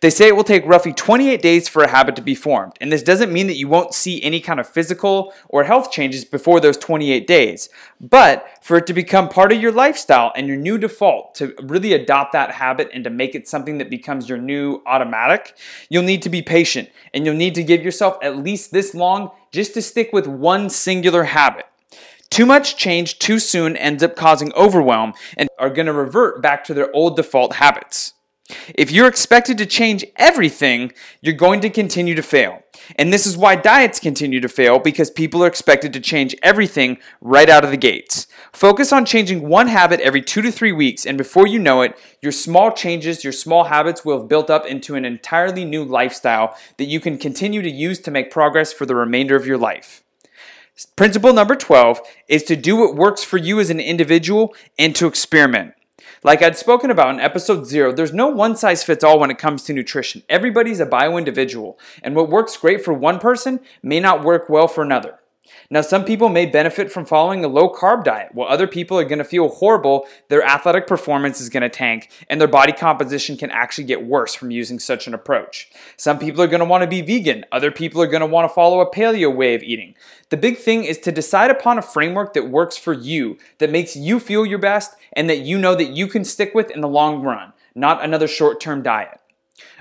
They 0.00 0.10
say 0.10 0.28
it 0.28 0.36
will 0.36 0.44
take 0.44 0.64
roughly 0.64 0.92
28 0.92 1.42
days 1.42 1.68
for 1.68 1.82
a 1.82 1.88
habit 1.90 2.16
to 2.16 2.22
be 2.22 2.34
formed, 2.34 2.74
and 2.80 2.92
this 2.92 3.02
doesn't 3.02 3.32
mean 3.32 3.46
that 3.48 3.56
you 3.56 3.68
won't 3.68 3.94
see 3.94 4.22
any 4.22 4.40
kind 4.40 4.60
of 4.60 4.68
physical 4.68 5.32
or 5.48 5.64
health 5.64 5.90
changes 5.90 6.24
before 6.24 6.60
those 6.60 6.76
28 6.76 7.26
days. 7.26 7.68
But 8.00 8.46
for 8.62 8.76
it 8.76 8.86
to 8.86 8.92
become 8.92 9.28
part 9.28 9.52
of 9.52 9.60
your 9.60 9.72
lifestyle 9.72 10.32
and 10.36 10.46
your 10.46 10.56
new 10.56 10.78
default, 10.78 11.34
to 11.36 11.54
really 11.62 11.92
adopt 11.92 12.32
that 12.32 12.52
habit 12.52 12.90
and 12.92 13.04
to 13.04 13.10
make 13.10 13.34
it 13.34 13.48
something 13.48 13.78
that 13.78 13.90
becomes 13.90 14.28
your 14.28 14.38
new 14.38 14.82
automatic, 14.86 15.56
you'll 15.88 16.02
need 16.02 16.22
to 16.22 16.30
be 16.30 16.42
patient 16.42 16.88
and 17.12 17.26
you'll 17.26 17.34
need 17.34 17.54
to 17.56 17.64
give 17.64 17.82
yourself 17.82 18.18
at 18.22 18.36
least 18.36 18.70
this 18.70 18.94
long 18.94 19.30
just 19.50 19.74
to 19.74 19.82
stick 19.82 20.12
with 20.12 20.26
one 20.26 20.70
singular 20.70 21.24
habit. 21.24 21.66
Too 22.30 22.46
much 22.46 22.76
change 22.76 23.18
too 23.18 23.38
soon 23.38 23.76
ends 23.76 24.02
up 24.02 24.16
causing 24.16 24.52
overwhelm 24.54 25.14
and 25.36 25.48
are 25.58 25.70
going 25.70 25.86
to 25.86 25.92
revert 25.92 26.42
back 26.42 26.64
to 26.64 26.74
their 26.74 26.94
old 26.94 27.16
default 27.16 27.54
habits. 27.54 28.14
If 28.74 28.92
you're 28.92 29.08
expected 29.08 29.58
to 29.58 29.66
change 29.66 30.04
everything, 30.16 30.92
you're 31.20 31.34
going 31.34 31.60
to 31.60 31.70
continue 31.70 32.14
to 32.14 32.22
fail. 32.22 32.62
And 32.96 33.12
this 33.12 33.26
is 33.26 33.36
why 33.36 33.56
diets 33.56 33.98
continue 33.98 34.40
to 34.40 34.48
fail 34.48 34.78
because 34.78 35.10
people 35.10 35.42
are 35.42 35.48
expected 35.48 35.92
to 35.92 36.00
change 36.00 36.36
everything 36.42 36.98
right 37.20 37.48
out 37.48 37.64
of 37.64 37.70
the 37.70 37.76
gates. 37.76 38.28
Focus 38.52 38.92
on 38.92 39.04
changing 39.04 39.48
one 39.48 39.66
habit 39.66 40.00
every 40.00 40.22
two 40.22 40.42
to 40.42 40.52
three 40.52 40.72
weeks, 40.72 41.04
and 41.04 41.18
before 41.18 41.46
you 41.46 41.58
know 41.58 41.82
it, 41.82 41.98
your 42.22 42.32
small 42.32 42.70
changes, 42.70 43.24
your 43.24 43.32
small 43.32 43.64
habits 43.64 44.04
will 44.04 44.18
have 44.18 44.28
built 44.28 44.48
up 44.48 44.64
into 44.64 44.94
an 44.94 45.04
entirely 45.04 45.64
new 45.64 45.84
lifestyle 45.84 46.56
that 46.76 46.84
you 46.84 47.00
can 47.00 47.18
continue 47.18 47.62
to 47.62 47.70
use 47.70 47.98
to 48.00 48.10
make 48.10 48.30
progress 48.30 48.72
for 48.72 48.86
the 48.86 48.94
remainder 48.94 49.34
of 49.34 49.46
your 49.46 49.58
life. 49.58 50.04
Principle 50.94 51.32
number 51.32 51.56
12 51.56 52.00
is 52.28 52.42
to 52.44 52.54
do 52.54 52.76
what 52.76 52.94
works 52.94 53.24
for 53.24 53.38
you 53.38 53.58
as 53.58 53.70
an 53.70 53.80
individual 53.80 54.54
and 54.78 54.94
to 54.94 55.06
experiment. 55.06 55.72
Like 56.22 56.42
I'd 56.42 56.56
spoken 56.56 56.90
about 56.90 57.14
in 57.14 57.20
episode 57.20 57.66
zero, 57.66 57.92
there's 57.92 58.12
no 58.12 58.28
one 58.28 58.56
size 58.56 58.82
fits 58.82 59.02
all 59.02 59.18
when 59.18 59.30
it 59.30 59.38
comes 59.38 59.62
to 59.64 59.72
nutrition. 59.72 60.22
Everybody's 60.28 60.80
a 60.80 60.86
bio 60.86 61.16
individual, 61.16 61.78
and 62.02 62.14
what 62.14 62.28
works 62.28 62.56
great 62.56 62.84
for 62.84 62.92
one 62.92 63.18
person 63.18 63.60
may 63.82 64.00
not 64.00 64.22
work 64.22 64.48
well 64.48 64.68
for 64.68 64.82
another. 64.82 65.18
Now, 65.70 65.80
some 65.80 66.04
people 66.04 66.28
may 66.28 66.46
benefit 66.46 66.90
from 66.90 67.04
following 67.04 67.44
a 67.44 67.48
low 67.48 67.68
carb 67.72 68.04
diet, 68.04 68.30
while 68.32 68.48
other 68.48 68.66
people 68.66 68.98
are 68.98 69.04
going 69.04 69.18
to 69.18 69.24
feel 69.24 69.48
horrible, 69.48 70.06
their 70.28 70.42
athletic 70.42 70.86
performance 70.86 71.40
is 71.40 71.48
going 71.48 71.62
to 71.62 71.68
tank, 71.68 72.10
and 72.28 72.40
their 72.40 72.48
body 72.48 72.72
composition 72.72 73.36
can 73.36 73.50
actually 73.50 73.84
get 73.84 74.06
worse 74.06 74.34
from 74.34 74.50
using 74.50 74.78
such 74.78 75.06
an 75.06 75.14
approach. 75.14 75.70
Some 75.96 76.18
people 76.18 76.42
are 76.42 76.46
going 76.46 76.60
to 76.60 76.66
want 76.66 76.82
to 76.82 76.88
be 76.88 77.02
vegan, 77.02 77.44
other 77.52 77.70
people 77.70 78.00
are 78.02 78.06
going 78.06 78.20
to 78.20 78.26
want 78.26 78.48
to 78.48 78.54
follow 78.54 78.80
a 78.80 78.90
paleo 78.90 79.34
way 79.34 79.54
of 79.54 79.62
eating. 79.62 79.94
The 80.30 80.36
big 80.36 80.58
thing 80.58 80.84
is 80.84 80.98
to 80.98 81.12
decide 81.12 81.50
upon 81.50 81.78
a 81.78 81.82
framework 81.82 82.34
that 82.34 82.50
works 82.50 82.76
for 82.76 82.92
you, 82.92 83.38
that 83.58 83.70
makes 83.70 83.96
you 83.96 84.20
feel 84.20 84.44
your 84.44 84.58
best, 84.58 84.96
and 85.12 85.30
that 85.30 85.38
you 85.38 85.58
know 85.58 85.74
that 85.74 85.90
you 85.90 86.06
can 86.06 86.24
stick 86.24 86.54
with 86.54 86.70
in 86.70 86.80
the 86.80 86.88
long 86.88 87.22
run, 87.22 87.52
not 87.74 88.04
another 88.04 88.28
short 88.28 88.60
term 88.60 88.82
diet. 88.82 89.20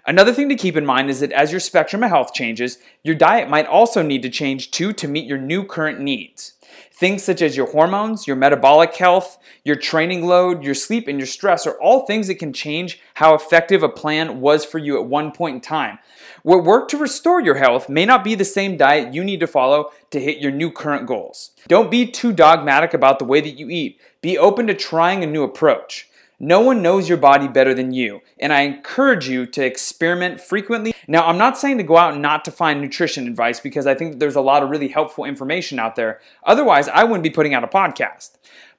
Another 0.07 0.33
thing 0.33 0.49
to 0.49 0.55
keep 0.55 0.77
in 0.77 0.85
mind 0.85 1.09
is 1.09 1.19
that 1.21 1.31
as 1.31 1.51
your 1.51 1.59
spectrum 1.59 2.03
of 2.03 2.09
health 2.09 2.33
changes, 2.33 2.77
your 3.03 3.15
diet 3.15 3.49
might 3.49 3.65
also 3.65 4.03
need 4.03 4.21
to 4.21 4.29
change 4.29 4.69
too 4.69 4.93
to 4.93 5.07
meet 5.07 5.25
your 5.25 5.39
new 5.39 5.63
current 5.63 5.99
needs. 5.99 6.53
Things 6.91 7.23
such 7.23 7.41
as 7.41 7.57
your 7.57 7.71
hormones, 7.71 8.27
your 8.27 8.35
metabolic 8.35 8.95
health, 8.95 9.37
your 9.63 9.75
training 9.75 10.25
load, 10.25 10.63
your 10.63 10.75
sleep, 10.75 11.07
and 11.07 11.19
your 11.19 11.27
stress 11.27 11.65
are 11.65 11.79
all 11.81 12.05
things 12.05 12.27
that 12.27 12.35
can 12.35 12.53
change 12.53 13.01
how 13.15 13.33
effective 13.33 13.81
a 13.81 13.89
plan 13.89 14.39
was 14.39 14.63
for 14.63 14.77
you 14.77 14.97
at 14.97 15.05
one 15.05 15.31
point 15.31 15.55
in 15.55 15.61
time. 15.61 15.97
What 16.43 16.63
worked 16.63 16.91
to 16.91 16.97
restore 16.97 17.41
your 17.41 17.55
health 17.55 17.89
may 17.89 18.05
not 18.05 18.23
be 18.23 18.35
the 18.35 18.45
same 18.45 18.77
diet 18.77 19.13
you 19.13 19.23
need 19.23 19.39
to 19.39 19.47
follow 19.47 19.91
to 20.11 20.21
hit 20.21 20.37
your 20.37 20.51
new 20.51 20.71
current 20.71 21.07
goals. 21.07 21.51
Don't 21.67 21.91
be 21.91 22.05
too 22.05 22.31
dogmatic 22.31 22.93
about 22.93 23.19
the 23.19 23.25
way 23.25 23.41
that 23.41 23.57
you 23.57 23.69
eat. 23.69 23.99
Be 24.21 24.37
open 24.37 24.67
to 24.67 24.73
trying 24.73 25.23
a 25.23 25.27
new 25.27 25.43
approach. 25.43 26.07
No 26.39 26.59
one 26.59 26.81
knows 26.81 27.07
your 27.07 27.17
body 27.17 27.47
better 27.47 27.73
than 27.73 27.93
you, 27.93 28.21
and 28.39 28.51
I 28.51 28.61
encourage 28.61 29.29
you 29.29 29.45
to 29.45 29.63
experiment 29.63 30.41
frequently. 30.41 30.93
Now, 31.07 31.25
I'm 31.27 31.37
not 31.37 31.57
saying 31.57 31.77
to 31.77 31.83
go 31.83 31.97
out 31.97 32.13
and 32.13 32.21
not 32.21 32.43
to 32.45 32.51
find 32.51 32.81
nutrition 32.81 33.27
advice 33.27 33.61
because 33.61 33.87
I 33.87 33.95
think 33.95 34.19
there's 34.19 34.35
a 34.35 34.41
lot 34.41 34.61
of 34.61 34.69
really 34.69 34.89
helpful 34.89 35.23
information 35.23 35.79
out 35.79 35.95
there. 35.95 36.19
Otherwise, 36.43 36.89
I 36.89 37.05
wouldn't 37.05 37.23
be 37.23 37.29
putting 37.29 37.53
out 37.53 37.63
a 37.63 37.67
podcast. 37.67 38.31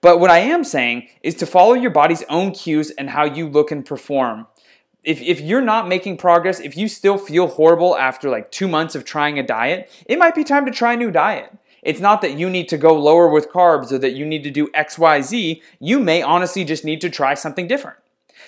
But 0.03 0.21
what 0.21 0.31
I 0.31 0.39
am 0.39 0.65
saying 0.65 1.09
is 1.23 1.35
to 1.37 1.47
follow 1.47 1.73
your 1.73 1.91
body's 1.91 2.25
own 2.29 2.53
cues 2.53 2.91
and 2.91 3.11
how 3.11 3.25
you 3.25 3.49
look 3.49 3.71
and 3.71 3.85
perform. 3.85 4.47
If, 5.03 5.23
if 5.23 5.41
you're 5.41 5.63
not 5.63 5.89
making 5.89 6.19
progress, 6.19 6.61
if 6.61 6.77
you 6.77 6.89
still 6.89 7.17
feel 7.17 7.47
horrible 7.47 7.97
after 7.97 8.29
like 8.29 8.51
two 8.51 8.69
months 8.69 8.95
of 8.95 9.05
trying 9.05 9.39
a 9.39 9.43
diet, 9.43 9.91
it 10.07 10.19
might 10.19 10.35
be 10.35 10.45
time 10.45 10.67
to 10.67 10.73
try 10.73 10.93
a 10.95 10.97
new 10.97 11.11
diet. 11.11 11.57
It's 11.87 12.01
not 12.01 12.21
that 12.23 12.37
you 12.37 12.51
need 12.51 12.69
to 12.71 12.77
go 12.77 12.93
lower 12.93 13.29
with 13.29 13.49
carbs 13.49 13.93
or 13.93 13.99
that 13.99 14.15
you 14.15 14.27
need 14.27 14.43
to 14.43 14.51
do 14.51 14.67
XYZ. 14.69 15.63
You 15.79 16.01
may 16.01 16.21
honestly 16.21 16.65
just 16.65 16.85
need 16.85 17.01
to 17.03 17.09
try 17.09 17.35
something 17.35 17.69
different. 17.69 17.99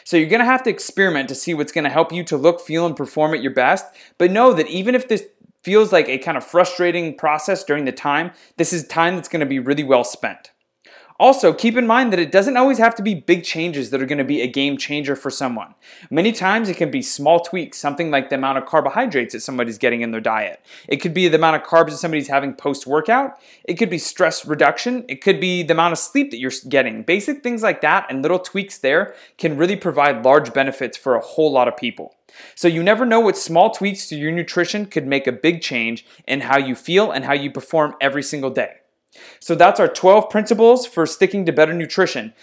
So 0.03 0.17
you're 0.17 0.29
going 0.29 0.41
to 0.41 0.45
have 0.45 0.65
to 0.65 0.71
experiment 0.71 1.29
to 1.29 1.37
see 1.37 1.55
what's 1.55 1.71
going 1.71 1.85
to 1.85 1.91
help 1.91 2.13
you 2.13 2.25
to 2.25 2.37
look, 2.37 2.61
feel, 2.61 2.85
and 2.85 2.97
perform 2.97 3.35
at 3.35 3.43
your 3.43 3.55
best. 3.55 3.87
But 4.19 4.33
know 4.33 4.53
that 4.55 4.67
even 4.67 4.97
if 4.97 5.07
this 5.07 5.25
feels 5.63 5.93
like 5.93 6.09
a 6.09 6.19
kind 6.19 6.37
of 6.37 6.45
frustrating 6.45 7.15
process 7.15 7.63
during 7.63 7.85
the 7.85 7.93
time, 7.93 8.33
this 8.57 8.73
is 8.73 8.85
time 8.89 9.15
that's 9.15 9.29
going 9.29 9.41
to 9.41 9.47
be 9.47 9.61
really 9.61 9.85
well 9.85 10.03
spent. 10.03 10.51
Also, 11.21 11.53
keep 11.53 11.77
in 11.77 11.87
mind 11.87 12.13
that 12.13 12.21
it 12.21 12.31
doesn't 12.31 12.57
always 12.57 12.79
have 12.79 12.95
to 12.95 13.03
be 13.03 13.15
big 13.15 13.43
changes 13.43 13.91
that 13.91 14.01
are 14.01 14.07
going 14.07 14.19
to 14.19 14.25
be 14.25 14.41
a 14.41 14.47
game 14.47 14.77
changer 14.77 15.17
for 15.17 15.31
someone. 15.31 15.75
Many 16.11 16.31
times 16.31 16.69
it 16.69 16.77
can 16.77 16.93
be 16.93 17.03
small 17.03 17.41
tweaks, 17.41 17.77
something 17.77 18.13
like 18.13 18.29
the 18.29 18.37
amount 18.37 18.59
of 18.59 18.67
carbohydrates 18.67 19.33
that 19.33 19.41
somebody's 19.41 19.79
getting 19.79 20.03
in 20.03 20.13
their 20.13 20.21
diet. 20.21 20.65
It 20.87 20.99
could 20.99 21.15
be 21.15 21.27
the 21.27 21.37
amount 21.37 21.57
of 21.57 21.63
carbs 21.63 21.91
that 21.91 21.97
somebody's 21.97 22.29
having 22.29 22.55
post 22.55 22.87
workout. 22.87 23.37
It 23.65 23.75
could 23.75 23.91
be 23.91 23.99
stress 23.99 24.47
reduction. 24.47 25.05
It 25.09 25.21
could 25.21 25.41
be 25.41 25.65
the 25.65 25.75
amount 25.75 25.93
of 25.93 25.99
sleep 25.99 26.31
that 26.31 26.39
you're 26.39 26.53
getting. 26.69 27.03
Basic 27.03 27.43
things 27.43 27.65
like 27.65 27.81
that 27.81 28.07
and 28.09 28.23
little 28.23 28.39
tweaks 28.39 28.79
there 28.79 29.17
can 29.39 29.57
really 29.57 29.77
provide 29.77 30.25
large 30.25 30.55
benefits 30.55 30.97
for 30.97 31.17
a 31.17 31.21
whole 31.21 31.51
lot 31.51 31.67
of 31.67 31.77
people. 31.77 32.15
So 32.55 32.69
you 32.69 32.83
never 32.83 33.05
know 33.05 33.19
what 33.19 33.37
small 33.37 33.71
tweaks 33.71 34.09
to 34.09 34.17
your 34.17 34.31
nutrition 34.31 34.87
could 34.87 35.07
make 35.07 35.27
a 35.27 35.33
big 35.33 35.63
change 35.63 36.07
in 36.29 36.43
how 36.43 36.59
you 36.59 36.77
feel 36.77 37.11
and 37.11 37.25
how 37.25 37.35
you 37.35 37.51
perform 37.51 37.97
every 38.01 38.23
single 38.23 38.51
day. 38.51 38.77
So 39.41 39.55
that's 39.55 39.81
our 39.81 39.89
12 39.89 40.31
principles 40.31 40.87
for 40.87 41.07
sticking 41.07 41.47
to 41.47 41.53
better 41.53 41.73
nutrition. 41.73 42.35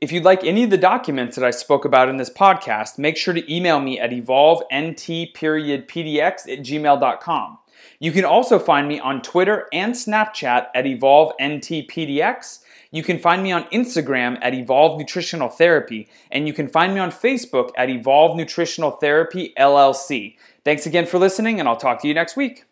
If 0.00 0.12
you'd 0.12 0.24
like 0.24 0.44
any 0.44 0.64
of 0.64 0.70
the 0.70 0.76
documents 0.76 1.36
that 1.36 1.44
I 1.44 1.50
spoke 1.50 1.84
about 1.84 2.08
in 2.08 2.18
this 2.18 2.30
podcast, 2.30 2.98
make 2.98 3.16
sure 3.16 3.32
to 3.32 3.54
email 3.54 3.80
me 3.80 3.98
at 3.98 4.12
evolvent.pdx 4.12 6.22
at 6.22 6.58
gmail.com. 6.58 7.58
You 7.98 8.12
can 8.12 8.24
also 8.24 8.58
find 8.58 8.88
me 8.88 9.00
on 9.00 9.22
Twitter 9.22 9.66
and 9.72 9.94
Snapchat 9.94 10.66
at 10.74 10.84
evolventpdx. 10.84 12.60
You 12.90 13.02
can 13.02 13.18
find 13.18 13.42
me 13.42 13.50
on 13.50 13.64
Instagram 13.64 14.38
at 14.40 14.54
Evolve 14.54 14.98
Nutritional 14.98 15.48
Therapy, 15.48 16.08
and 16.30 16.46
you 16.46 16.52
can 16.52 16.68
find 16.68 16.94
me 16.94 17.00
on 17.00 17.10
Facebook 17.10 17.70
at 17.76 17.90
Evolve 17.90 18.36
Nutritional 18.36 18.92
Therapy 18.92 19.52
LLC. 19.58 20.36
Thanks 20.64 20.86
again 20.86 21.06
for 21.06 21.18
listening, 21.18 21.58
and 21.58 21.68
I'll 21.68 21.76
talk 21.76 22.00
to 22.02 22.08
you 22.08 22.14
next 22.14 22.36
week. 22.36 22.64